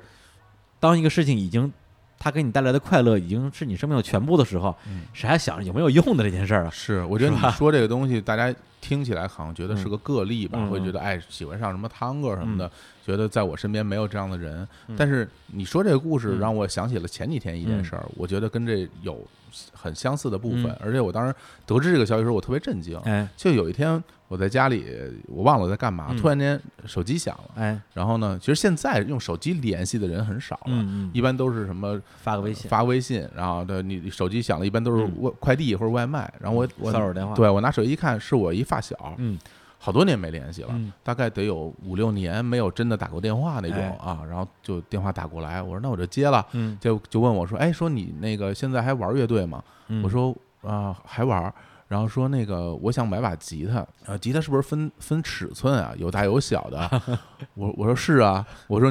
[0.79, 1.71] 当一个事情已经
[2.19, 5.03] 它给你带来的快乐已经是你生命的全部的时候，嗯。
[5.13, 6.69] 谁还想着有没有用的这件事儿啊？
[6.69, 12.69] 是，我觉得你说这个东西，大家听起来好像觉得是个个例吧，会觉得哎喜欢上什么汤哥什么的，
[13.05, 14.67] 觉得在我身边没有这样的人。
[14.87, 14.95] 嗯。
[14.97, 16.39] 但是你说这个故事嗯。
[16.39, 19.25] 让我想起了前几天一件事儿，我觉得跟这有
[19.73, 20.77] 很相似的部分，嗯。
[20.81, 21.33] 而且我当时
[21.65, 22.97] 得知这个消息的时候，我特别震惊。
[23.05, 23.27] 哎。
[23.37, 24.85] 就有一天我在家里，
[25.27, 26.17] 我忘了我在干嘛，嗯。
[26.17, 31.09] 突然间手机响了，哎，然后呢，其实现在用手机联系的人很少了。
[31.11, 35.23] 一般都是什么发个微信，发微信，然后的你手机响了，一般都是嗯。
[35.23, 39.37] 外快递或者外卖，然后我我骚扰电话，，对我拿手机一看，是我一发小，嗯。
[39.81, 46.77] 好多年没联系了，嗯大概得有五六年没有真的打过电话那种哎啊，然后就电话打过来，我说那我就接了，嗯。
[46.81, 49.63] 就就问我说，哎，说你那个现在还玩乐队吗？
[49.87, 51.51] 嗯，我说啊、还玩。
[51.89, 55.91] 然后说那个，我想买把吉他，呃，吉他是不是分分尺寸啊？
[55.97, 57.17] 有大有小的。
[57.55, 58.89] 我我说是啊，我说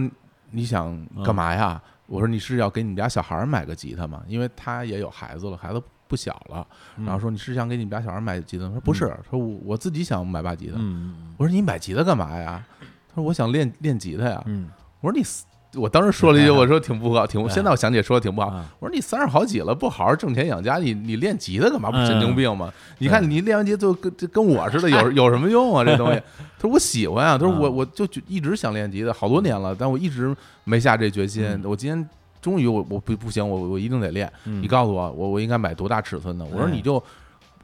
[0.50, 1.80] 你想干嘛呀？
[2.06, 4.22] 我说你是要给你们家小孩儿买个吉他吗？
[4.26, 6.66] 因为他也有孩子了，孩子不小了。
[6.96, 8.70] 嗯然后说你是想给你们家小孩买吉他吗？
[8.70, 10.74] 他说不是，说我我自己想买把吉他。
[10.78, 12.66] 嗯我说你买吉他干嘛呀？
[13.08, 14.42] 他说我想练练吉他呀。
[14.46, 14.68] 嗯
[15.00, 15.44] 我说你死，
[15.74, 18.48] 我当时说了一句，我说挺不好，挺，现在我想起来说的挺不好。
[18.48, 21.90] 啊我说你三十好几了，不好好挣钱养家，你你练吉他干嘛？
[21.90, 22.72] 不神经病吗？
[22.98, 25.84] 你看你练完吉他就跟就跟我似的，有 有什么用啊？
[25.84, 26.20] 这东西。
[26.58, 31.44] 他说我喜欢啊，他说我啊我就就一直想练吉他，好多年了，但我一直没下这决心。
[31.44, 32.08] 嗯我今天
[32.40, 34.30] 终于我我不不行，我我一定得练。
[34.44, 36.44] 嗯，你告诉我，我我应该买多大尺寸的？
[36.46, 36.94] 我说哎你就，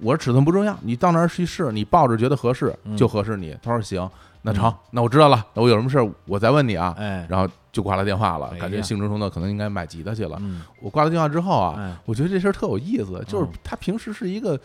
[0.01, 3.57] 我说尺寸不重要，你到那儿去试，你抱着觉得合适嗯就合适你。
[3.63, 4.09] 他说行，
[4.47, 6.95] 那成嗯，那我知道了，那我有什么事儿我再问你啊。
[6.99, 10.37] 哎，然后就挂了电话了感觉兴冲冲的，可能应该买吉他去了。
[10.43, 14.61] 嗯我挂了电话之后啊，哎我觉得这事儿特有意思，就是嗯他平时是一个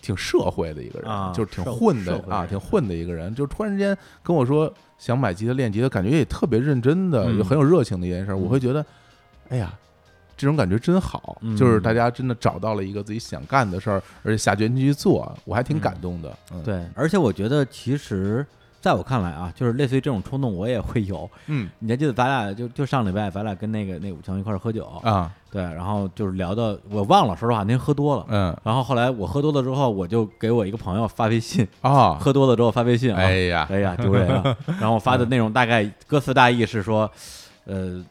[0.00, 8.84] 挺社会的一个人，啊就是挺混的啊，挺混的一个人，就突然之间跟我说想买吉他练吉他，感觉也特别认真的，嗯又很有热情的一件事我会觉得，
[9.50, 9.72] 哎呀。
[10.36, 16.34] 这种感觉真好，嗯就是大家真的找到了一个自己想干的事儿，而且下决心去做，我还挺嗯感动的。
[16.54, 18.46] 嗯，对，而且我觉得其实
[18.80, 21.28] 在我看来啊， 就是类似于这种冲动，我也会有。
[21.46, 28.24] 嗯你还记得咱俩就就上礼拜咱俩跟那个那武强一块儿喝酒，啊对，然后就是聊到我忘了，说实话那天喝多了。
[28.28, 34.56] 嗯然后后来我喝多了之后，我就给我一个朋友发微信，啊， 喝多了之后发微信啊，哎呀，哎呀丢人啊！
[34.80, 37.10] 然后我发的内容大概歌词大意是说，
[37.66, 38.02] 呃，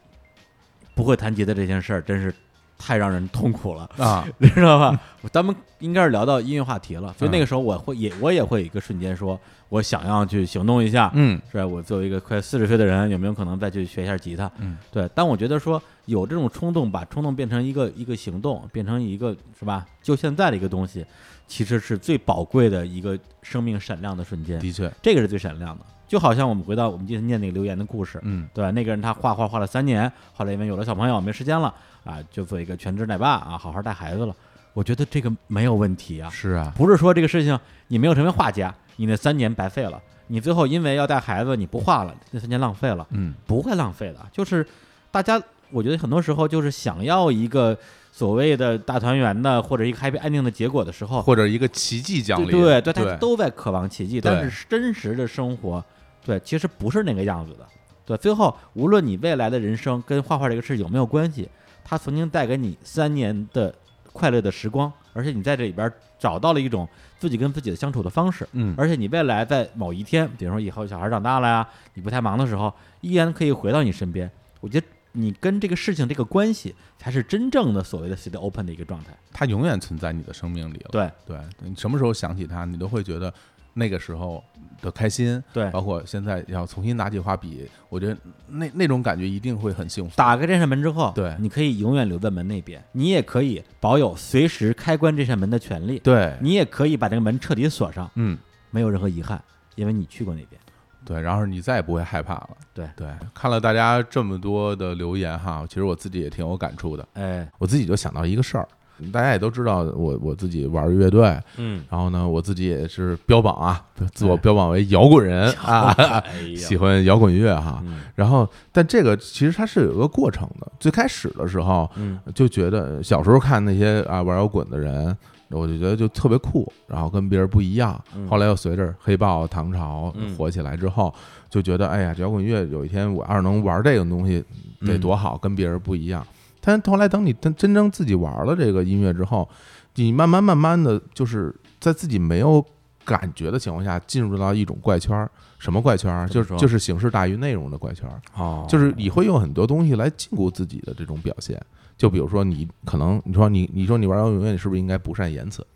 [0.94, 2.32] 不会弹吉他这件事儿真是
[2.80, 4.98] 太让人痛苦了，啊， 你知道吧？
[5.30, 11.66] 咱们应该是聊到音乐话题了，所以嗯那个时候我会也我也会有一个瞬间说，我想要去行动一下，嗯是吧？
[11.66, 14.50] 我作为一个快四十岁的人，有没有可能再去学一下吉他？
[14.58, 15.08] 嗯，对。
[15.14, 19.86] 但我觉得说有这种冲动，把冲动变成一个一个行动，变成一个是吧？
[20.02, 21.04] 就现在的一个东西，
[21.46, 25.84] 其实是最宝贵的一个生命闪亮的瞬间，的确，这个是最闪亮的。
[26.10, 28.48] 就好像我们回到我们今天念那个留言的故事，嗯。
[28.52, 28.72] 对吧？
[28.72, 34.34] 那个人他画画画了三年，后来因为有了小朋友没时间了啊，就做一个全职奶爸啊，好好带孩子了。
[34.72, 37.56] 我觉得这个没有问题啊，是啊，不是说这个事情
[37.86, 43.32] 你没有成为画家，你那三年白费了，你最后因为要带孩子你不画了，那三年浪费了，嗯。
[43.46, 44.18] 不会浪费的。
[44.32, 44.66] 就是
[45.12, 45.40] 大家，
[45.70, 47.78] 我觉得很多时候就是想要一个
[48.10, 55.84] 所谓的大团圆的或者一个 happy ending 的结果的时候，或者一个奇迹降临，对对，大家都在渴望奇迹，但是真实的生活，
[56.24, 57.66] 对，其实不是那个样子的。
[58.04, 61.48] 对，最后无论你未来的人生跟画画这个事有没有关系，
[61.84, 63.74] 它曾经带给你三年的
[64.12, 74.28] 快乐的时光，而且你在这里边找到了一种自己跟自己的相处的方式，嗯而且你未来在某一天，比如说以后小孩长大了呀，你不太忙的时候，依然可以回到你身边。
[74.60, 79.16] 我觉得你跟这个事情这个关系，才是真正的所谓的 s t open 的一个状态。
[79.32, 80.88] 它永远存在你的生命里了。
[80.90, 83.32] 对对，你什么时候想起它，你都会觉得
[83.80, 84.44] 那个时候
[84.82, 88.16] 的开心，对，包括现在要重新拿起画笔，我觉得
[88.46, 90.14] 那那种感觉一定会很幸福。
[90.14, 98.38] 打开这扇门之后，对你可以永远留在门那边，你也可以保有随时开关这扇门的权利，对，你也可以把这个门彻底锁上，嗯，
[98.70, 99.42] 没有任何遗憾，
[99.74, 100.60] 因为你去过那边。
[101.02, 102.50] 对，然后你再也不会害怕了。
[102.74, 107.08] 对对，看了大家这么多的留言哈，其实我自己也挺有感触的。
[107.14, 108.68] 哎，我自己就想到一个事儿，
[109.12, 113.82] 大家也都知道我我自己玩乐队，嗯，然后呢，我自己也是标榜啊，
[114.12, 116.22] 自我哎标榜为摇滚人啊，哎
[116.56, 117.82] 喜欢摇滚乐哈。
[117.86, 120.70] 嗯然后，但这个其实它是有一个过程的。
[120.78, 125.16] 最开始的时候，嗯就觉得小时候看那些啊玩摇滚的人，
[125.48, 127.98] 我就觉得就特别酷，然后跟别人不一样。
[128.14, 131.12] 嗯后来又随着黑豹、唐朝嗯火起来之后，
[131.48, 134.44] 就觉得哎呀，摇滚乐有一天我要是能玩这个东西
[134.86, 136.26] 得嗯多好，跟别人不一样。
[136.60, 139.48] 但后来等你真真正自己玩了这个音乐之后，
[139.94, 142.64] 你慢慢慢慢的就是在自己没有
[143.04, 145.30] 感觉的情况下，进入到一种怪圈儿。
[145.58, 146.28] 什么怪圈儿？
[146.28, 148.20] 就是就是形式大于内容的怪圈儿。
[148.34, 151.60] 哦，就是你会用很多东西来禁锢自己的这种表现。
[151.98, 155.66] 就比如说，你可能你说你你说你玩摇滚乐，你是不是应该不善言辞？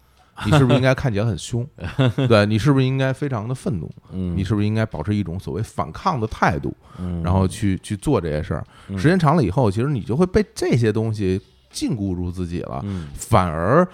[0.44, 1.66] 你是不是应该看起来很凶？
[2.28, 3.90] 对你是不是应该非常的愤怒？
[4.12, 8.66] 嗯，你是不是应该保持一种所谓反抗的态度，嗯，然后去去做这些事儿？
[8.88, 12.80] 嗯时间长了以后，其实你就会被这些东西禁锢住自己了。
[12.84, 13.86] 嗯反而，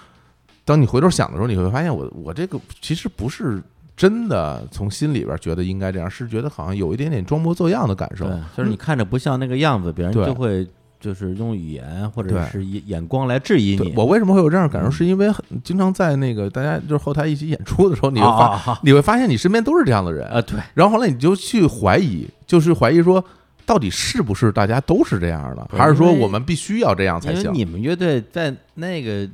[0.64, 3.62] 当你回头想的时候，你会发现我我这个其实不是
[3.97, 8.24] 真的从心里边觉得应该这样，是觉得好像有一点点装模作样的感受。
[8.57, 10.66] 就是你看着不像那个样子，别人就会
[11.01, 13.92] 就是用语言或者是眼眼光来质疑你。
[13.96, 14.88] 我为什么会有这样的感受？
[14.88, 23.24] 嗯是因为很经常在那个大家就是后台一起演出的时候，你会发、你会发现你身边都是这样的人，啊，对，然后后来你就去怀疑，就是怀疑说。
[23.66, 29.24] 到底是不是大家都是这样的，还是说我们必须要这样才行你们乐队在那个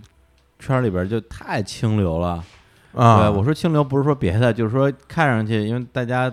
[0.59, 2.45] 圈儿里边儿就太清流了。
[2.93, 3.21] 啊？
[3.21, 6.31] 对，我说清流不是说别的，就是说看上去，因为大家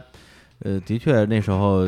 [0.63, 1.87] 呃，的确那时候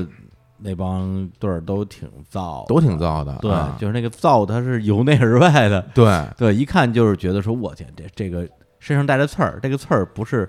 [0.58, 3.76] 那帮队儿都挺燥，都挺燥的，对，啊。
[3.80, 5.82] 就是那个燥，它是由内而外的。
[5.94, 6.26] 对。
[6.38, 8.48] 对，一看就是觉得说，我天，这这个
[8.80, 10.48] 身上带着刺儿，这个刺儿不是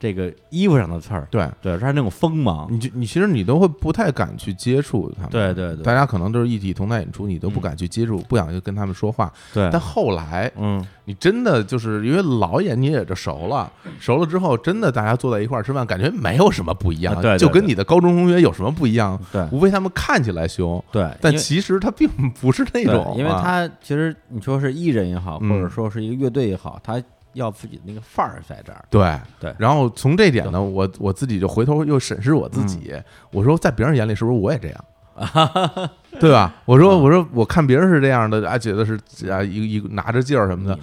[0.00, 2.66] 这个衣服上的刺儿，对，对，它是那种锋芒。
[2.70, 5.84] 你就你其实你都会不太敢去接触他们，对对对。
[5.84, 9.30] 大家可能都是一体同台演出，你都不嗯敢去接触，不想去跟他们说话。
[9.52, 19.20] 对，但后来嗯，你真的就是因为老演你也就熟了，熟了之后，真的大家坐在一块儿吃饭，感觉没有什么不一样，啊对对就跟你的高中同学有什么不一样？
[19.30, 19.46] 对。
[19.52, 22.08] 无非他们看起来凶，对，但其实他并
[22.40, 23.42] 不是那对种，因为啊。
[23.44, 27.02] 他其实你说是艺人也好，或嗯者说是一个乐队也好，他
[27.34, 28.84] 要自己的那个范儿在这儿。
[28.90, 34.84] 对对然后从这点呢，我我自己就回头又审视我自己，嗯我说在别人眼里是不是我也这样？
[36.18, 36.54] 对吧？
[36.64, 38.98] 我说我说我看别人是这样的啊，觉得是
[39.30, 40.78] 啊一一个拿着劲儿什么的，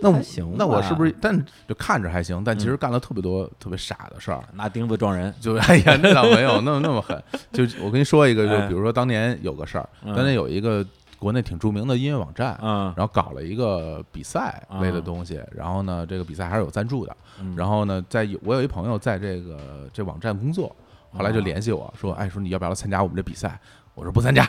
[0.00, 1.14] 那行那我是不是？
[1.20, 1.36] 但
[1.68, 4.42] 就看着还行，但其实嗯干了特别多特别傻的事儿。
[4.54, 5.32] 拿钉子撞人？
[5.40, 7.22] 就 哎呀，那倒没有那么那么狠。
[7.52, 10.84] 就我跟你说一个，就哎比如说当年有个事儿，嗯当年有一个
[11.22, 17.16] 国内挺著名的音乐网站，嗯，然后搞了一个比赛类的东西，然后呢，这个比赛还是有赞助的。
[17.40, 17.54] 嗯。
[17.56, 20.74] 然后呢，在有我有一朋友在这个这网站工作，
[21.12, 23.56] 后来就联系我说，哎，说你要不要来参加我们这比赛？
[23.94, 24.42] 我说不参加，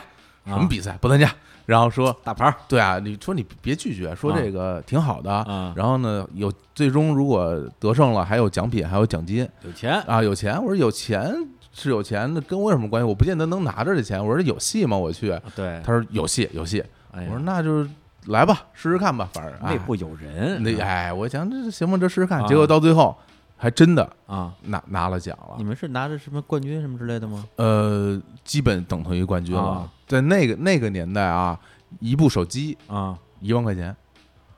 [0.44, 0.98] 什么啊比赛？
[1.00, 1.32] 不参加？
[1.64, 2.54] 然后说，打牌儿。
[2.66, 5.32] 对啊，你说你别拒绝，说啊这个挺好的。
[5.32, 9.48] 啊，然后呢，有最终如果得胜了，还有奖品，还有奖金。
[9.62, 10.00] 有钱。
[10.08, 10.60] 啊，有钱。
[10.60, 11.32] 我说有钱
[11.74, 13.06] 是有钱那，跟我有什么关系？
[13.06, 14.24] 我不见得能拿着这钱。
[14.24, 14.96] 我说有戏吗？
[14.96, 15.38] 我去。
[15.54, 16.82] 对，他说有戏，有戏。
[17.12, 17.86] 哎我说那就
[18.26, 22.40] 来吧，试试看吧，反正哎内部有人，那哎，我想这行吧，这试试看。
[22.40, 23.16] 啊结果到最后
[23.56, 27.44] 还真的啊，拿拿了奖了你，们是拿着什么冠军什么之类的吗？
[27.56, 29.90] 呃，基本等同于冠军了啊。
[30.06, 31.58] 在那个那个年代啊，
[32.00, 33.94] 一部手机啊，一万块钱，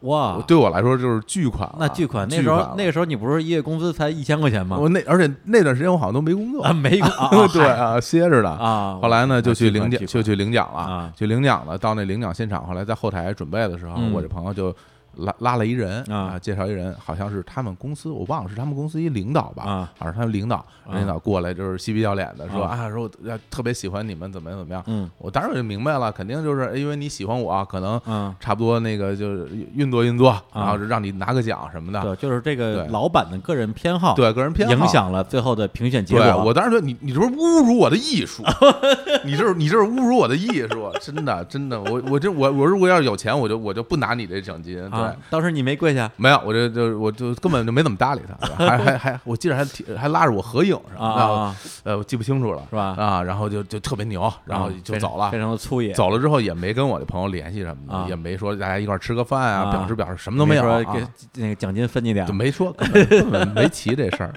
[0.07, 1.77] 哇，对我来说就是巨款了。
[1.79, 4.77] 那巨款，那时候那个时候你不是一月工资才一千块钱吗？
[4.81, 8.51] 我那而且那段时间我好像都没工作啊，没工 啊啊对啊，歇着的。
[8.51, 11.77] 啊，后来呢，就去领奖，就去领奖了啊，去领奖了。
[11.77, 14.75] 到那领奖现场，后来在后台准备的时候，嗯我这朋友就
[15.17, 23.11] 拉拉了一人啊介绍一人，好像是他们公司，我忘了是他们公司一领导吧，啊好像是他们领导，领导过来就是嬉皮笑脸的说啊啊，说
[23.51, 24.83] 特别喜欢你们，怎么样怎么样。
[24.87, 32.01] 嗯我当然就明白了，肯定就是因为你喜欢我，可能嗯，差不多那个就是运作运作，然后就让你拿个奖什么的。
[32.03, 36.45] 对，就是这个老板的个人偏好，对个人偏好影响了最后的评选结对，果。
[36.45, 38.43] 我当时觉得你你这不是侮辱我的艺术，
[39.25, 45.06] 你这是你这是侮辱我的艺术，真的真的，我我这我我如果要是有钱，我就我就不拿你这奖金，对。
[45.07, 46.11] 啊，当时你没跪下？
[46.17, 49.65] 没有，我这就我就根本就没怎么搭理他， 还还还，我记得还
[49.97, 52.95] 还拉着我合影什啊么的，啊，呃，我记不清楚了，是吧？
[52.99, 55.31] 啊，然后就就特别牛，然后就走了。
[55.31, 58.03] 非，常的粗野，走了之后也没跟我的朋友联系什么啊。
[58.03, 59.71] 的，也没说大家一块吃个饭啊，啊。
[59.73, 64.33] 表示表示什么都没有给那个奖金分你点就没说，根本根本没提这事儿。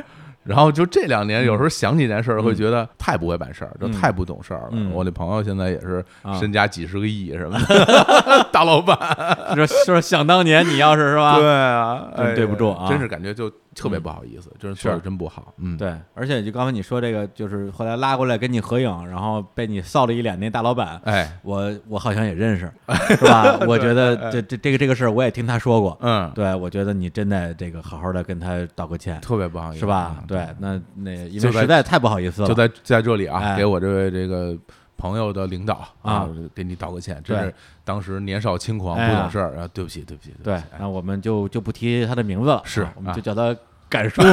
[0.50, 4.70] 然后就这两年，有时候想起这件事儿，会觉得太不会办事儿，就嗯太不懂事儿了。
[4.72, 8.98] 嗯我那朋友现在也是啊身家几十个亿什么的， 大老板。
[9.56, 11.38] 说说想当年你要是是吧？
[11.40, 15.54] 对啊，对不住啊真是感觉就特别不好意思，真是做的是真不好。
[15.58, 22.72] 嗯，对，而且就刚才你说这个，就是后来拉过来跟你合影，然后被你臊了一脸那大老板，哎，我我好像也认识，
[23.16, 23.60] 是吧？
[23.68, 30.18] 我觉得这这这个这个事儿我也听他说过，嗯，对我觉得你真的这个好好的跟他道个歉，特别不好意思，是吧？
[30.22, 30.28] 嗯。
[30.28, 33.56] 对，那那因为实在太不好意思了，就在在这里啊，哎。
[33.58, 34.58] 给我这位这个
[35.00, 37.54] 朋友的领导啊，给你道个歉，这是
[37.86, 43.16] 当时年少轻狂不懂事儿，啊，对不起，对不起，对那我们就就不提他的名字了，是啊我们啊。
[43.16, 43.56] 就叫他
[43.88, 44.22] 敢叔，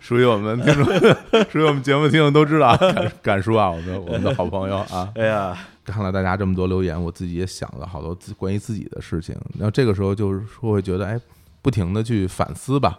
[0.00, 0.84] 属于我们听众，
[1.50, 9.34] 属于我们节目听众都知道啊，敢敢叔啊，我们我们的好朋友啊， 哎呀，看了大家这么多留言，我自己也想了好多自关于自己的事情。
[9.58, 11.20] 然后这个时候就是说会觉得，哎，
[11.60, 12.98] 不停的去反思吧。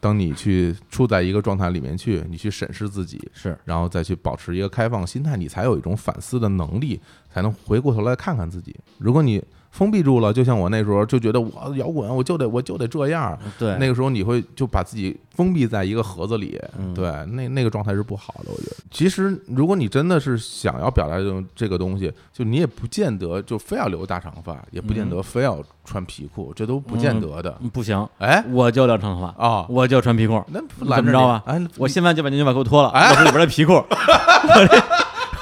[0.00, 6.98] 当你去处在一个状态里面去，你去审视自己，是然后再去保持一个开放心态，你才有一种反思的能力，
[7.30, 8.74] 才能回过头来看看自己。
[8.96, 16.92] 如果你封闭住了，就像我那时候就觉得我摇滚，我就得我就得这样，对，那个时候你会就把自己封闭在一个盒子里，嗯。
[16.92, 18.50] 对，那那个状态是不好的。
[18.50, 27.56] 我觉得，其实如果你真的是想要表达这种这个东西，就你也不见得就非要留大长发，也不见得非要穿皮裤，这都不见得的。
[27.60, 28.44] 嗯不行，哎？
[28.50, 30.60] 我就留长头发，啊，我就穿皮裤，那
[30.94, 31.42] 怎么着啊？
[31.46, 33.10] 哎，我现在就把牛仔裤脱了，哎？
[33.10, 34.82] 露出里边的皮裤，我这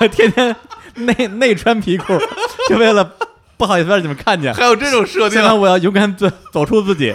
[0.01, 0.55] 我天天
[0.95, 2.13] 内内穿皮裤，
[2.69, 3.11] 就为了
[3.59, 4.55] 不好意思让你们看见。
[4.55, 7.13] 还有这种设定现，在我要勇敢走走出自己，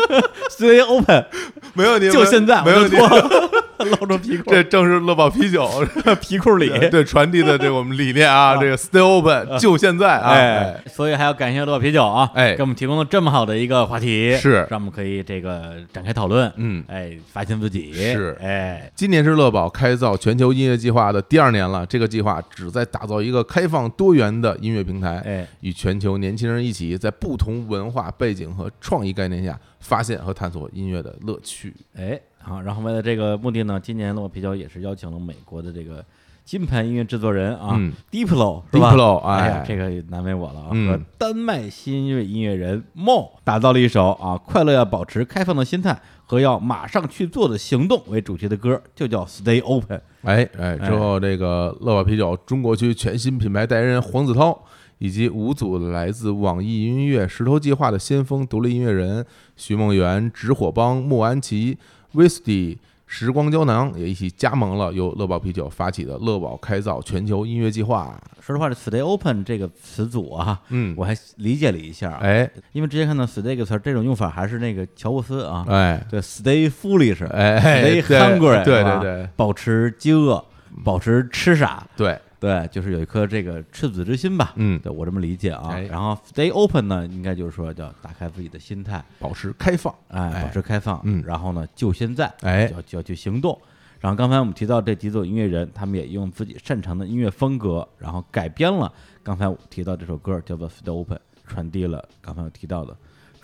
[0.50, 1.24] stay open，
[1.72, 3.20] 没问题，就现在没问题我就。
[3.20, 5.68] 脱了， 露出皮裤，这正是乐宝啤酒
[6.20, 6.70] 皮裤里。
[6.90, 16.84] 对传递的这个我们理念啊，这个 Stay Open 就现在啊，哎，所以还要感谢乐宝啤酒啊，哎给我们提供了这么好的一个话题，是让我们可以这个展开讨论，嗯。
[16.88, 21.84] 哎，发现自己是哎，今年是乐宝开造全球音乐计划的第二年了。
[21.86, 31.74] 这个计划旨在打造一个开放多元的音乐平台，哎，与全球年轻人一起，在不同文化背景和创意概念下，发现和探索音乐的乐趣。
[31.96, 36.04] 哎，好，然后为了这个目的呢，今年乐啤酒也是邀请了美国的这个
[36.44, 50.02] 金牌音乐制作人啊、嗯 Diplo 是吧 Diplo，哎呀哎，这个也难为我了啊，嗯和丹麦新锐音乐人 Mo 打造了一首啊“快乐要保持开放的心态和要马上去做的行动”为主题的歌，就叫 Stay Open。
[50.22, 54.58] 哎哎，之后这个乐宝啤酒中国区全新品牌代言人黄子韬，
[54.98, 59.24] 以及五组来自网易音乐石头计划的先锋独立音乐人
[59.56, 61.78] 徐梦圆、直火帮、穆安琪、
[62.14, 62.78] Whisky。
[63.06, 68.18] 时光胶囊也一起加盟了由乐宝啤酒发起的乐宝开造全球音乐计划。
[68.40, 72.12] 说实话，这 “Stay Open” 这个词组啊，嗯，我还理解了一下。
[72.12, 72.50] 啊，哎。
[72.72, 76.04] 因为之前看到 “stay” 这个词儿，这种用法还是那个乔布斯啊，哎。
[76.10, 79.28] 对，“stay foolish”，哎 stay hungry，对对对。
[79.36, 80.42] 保持饥饿，
[80.82, 84.52] 保持吃傻，对，对，就是有一颗这个赤子之心吧。
[84.56, 85.70] 嗯，对我这么理解啊。
[85.70, 89.94] 哎然后 stay open 呢，应该就是说叫打开自己的心态，保持开放。
[90.08, 91.00] 哎，哎保持开放。
[91.04, 93.58] 嗯然后呢，就现在，哎就要就要去行动。
[93.98, 98.92] 然后刚才我们提到这几组音乐人，他们也用自己擅长的音乐风格，然后改编了
[99.22, 102.94] 刚才我提到这首歌，叫做 Stay Open，传递了刚才我提到的，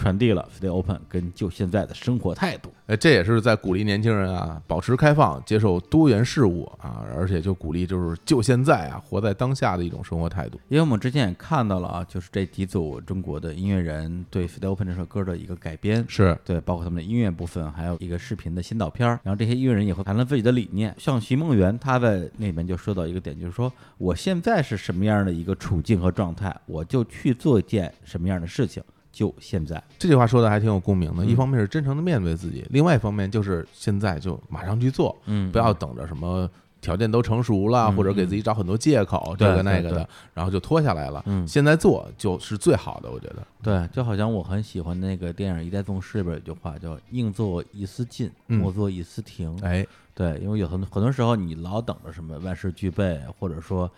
[0.01, 2.73] 传递了 Stay Open 跟就现在的生活态度。
[2.87, 10.59] 哎，这也是在鼓励年轻人啊，保持开放，接受多元事物啊，而且就鼓励就是就现在啊，活在当下的一种生活态度。
[10.69, 19.21] 因为我们之前也看到了啊，就是这几组中国的音乐人对《Stay Open》这首歌的一个改编，是，对，包括他们的音乐部分，还有一个视频的先导片儿。
[19.23, 20.95] 然后这些音乐人也会谈论自己的理念。
[20.97, 28.83] 像徐梦圆，他在那边就说到一个点，就是说我现在是什么样的一个处境和状态，我就去做一件什么样的事情，
[29.13, 29.83] 就现在。
[29.99, 31.25] 这句话说的还挺有共鸣的。
[31.25, 36.49] 嗯一方面是真诚的面对自己，另外一方面就是现在就马上去做，嗯不要等着什么。
[36.83, 41.23] 条件都成熟了，嗯或者给自己找很多借口，对这个那个的，然后就拖下来了。
[41.27, 43.47] 嗯现在做就是最好的，我觉得。
[43.63, 49.55] 对，就好像我很喜欢那个电影《一代宗师》里边有句话叫“宁做一丝进，嗯莫做一丝停”。
[49.61, 53.91] 哎，对，因为有很很多时候你老等着什么万事俱备，或者说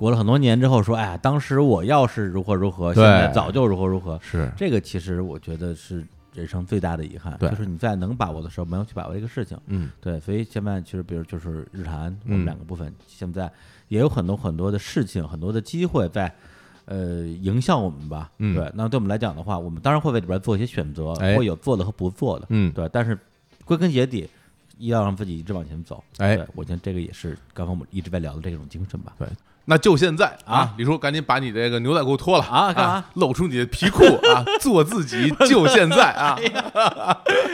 [0.00, 4.18] 过了很多年之后说，哎呀，当时我要是如何如何，现在早就如何如何。
[4.22, 9.58] 是，这个其实我觉得是人生最大的遗憾，就是你在能把握的时候没有去把握这个事情。
[9.66, 13.52] 嗯，对，所以现在其实比如就是日韩，我嗯们两个部分现在
[13.88, 16.32] 也有很多很多的事情，很多的机会在。
[16.86, 18.68] 呃，影响我们吧，嗯对。
[18.74, 22.88] 那对我们来讲的话，我们当然会为里边做一些选择，哎会有做的和不做的，嗯对。
[22.88, 23.16] 但是
[23.64, 24.28] 归根结底，
[24.78, 26.02] 要让自己一直往前走。
[26.16, 29.14] 哎对我觉得这个也是刚刚我们一直在聊的这种精神吧。
[29.66, 36.36] 那就现在啊啊，李叔赶紧把你这个牛仔裤脱了啊干嘛露出你的皮裤啊，做自己， 就现在啊！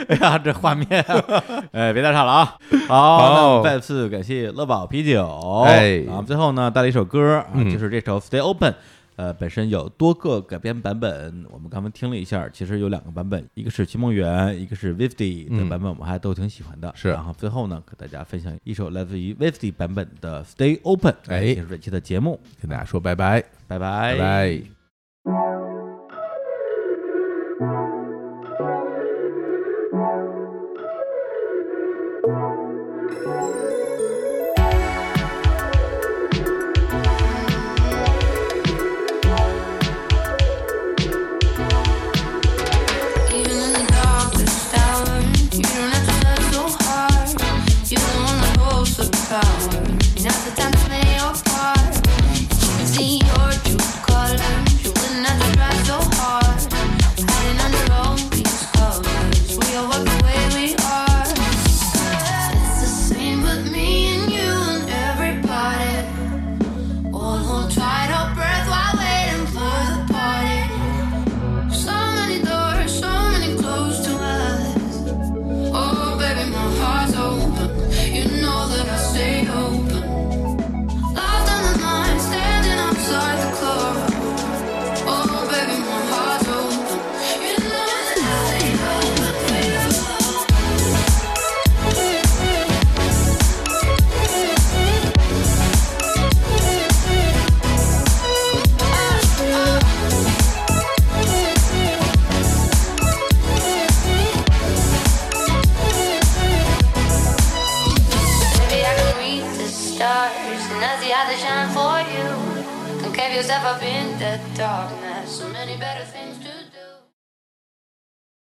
[0.09, 2.57] 哎呀，这画面、 啊，哎，别再唱了啊！
[2.87, 5.63] 好，再次感谢乐宝啤酒。
[5.67, 8.71] 哎啊，最后呢，带了一首歌啊，嗯就是这首《Stay Open》。
[9.17, 16.93] 呃，本身有多个改编版本，我们刚刚听了一下，其实有两个版本，一个是秦梦圆，一个是 Vifty 的版本，我们还都挺喜欢的。
[16.95, 24.76] 是然后最后呢，给大家分享一首来自于 Vifty 版本的 Stay Open，哎也是本期的节目，跟大家说拜拜，拜拜拜拜。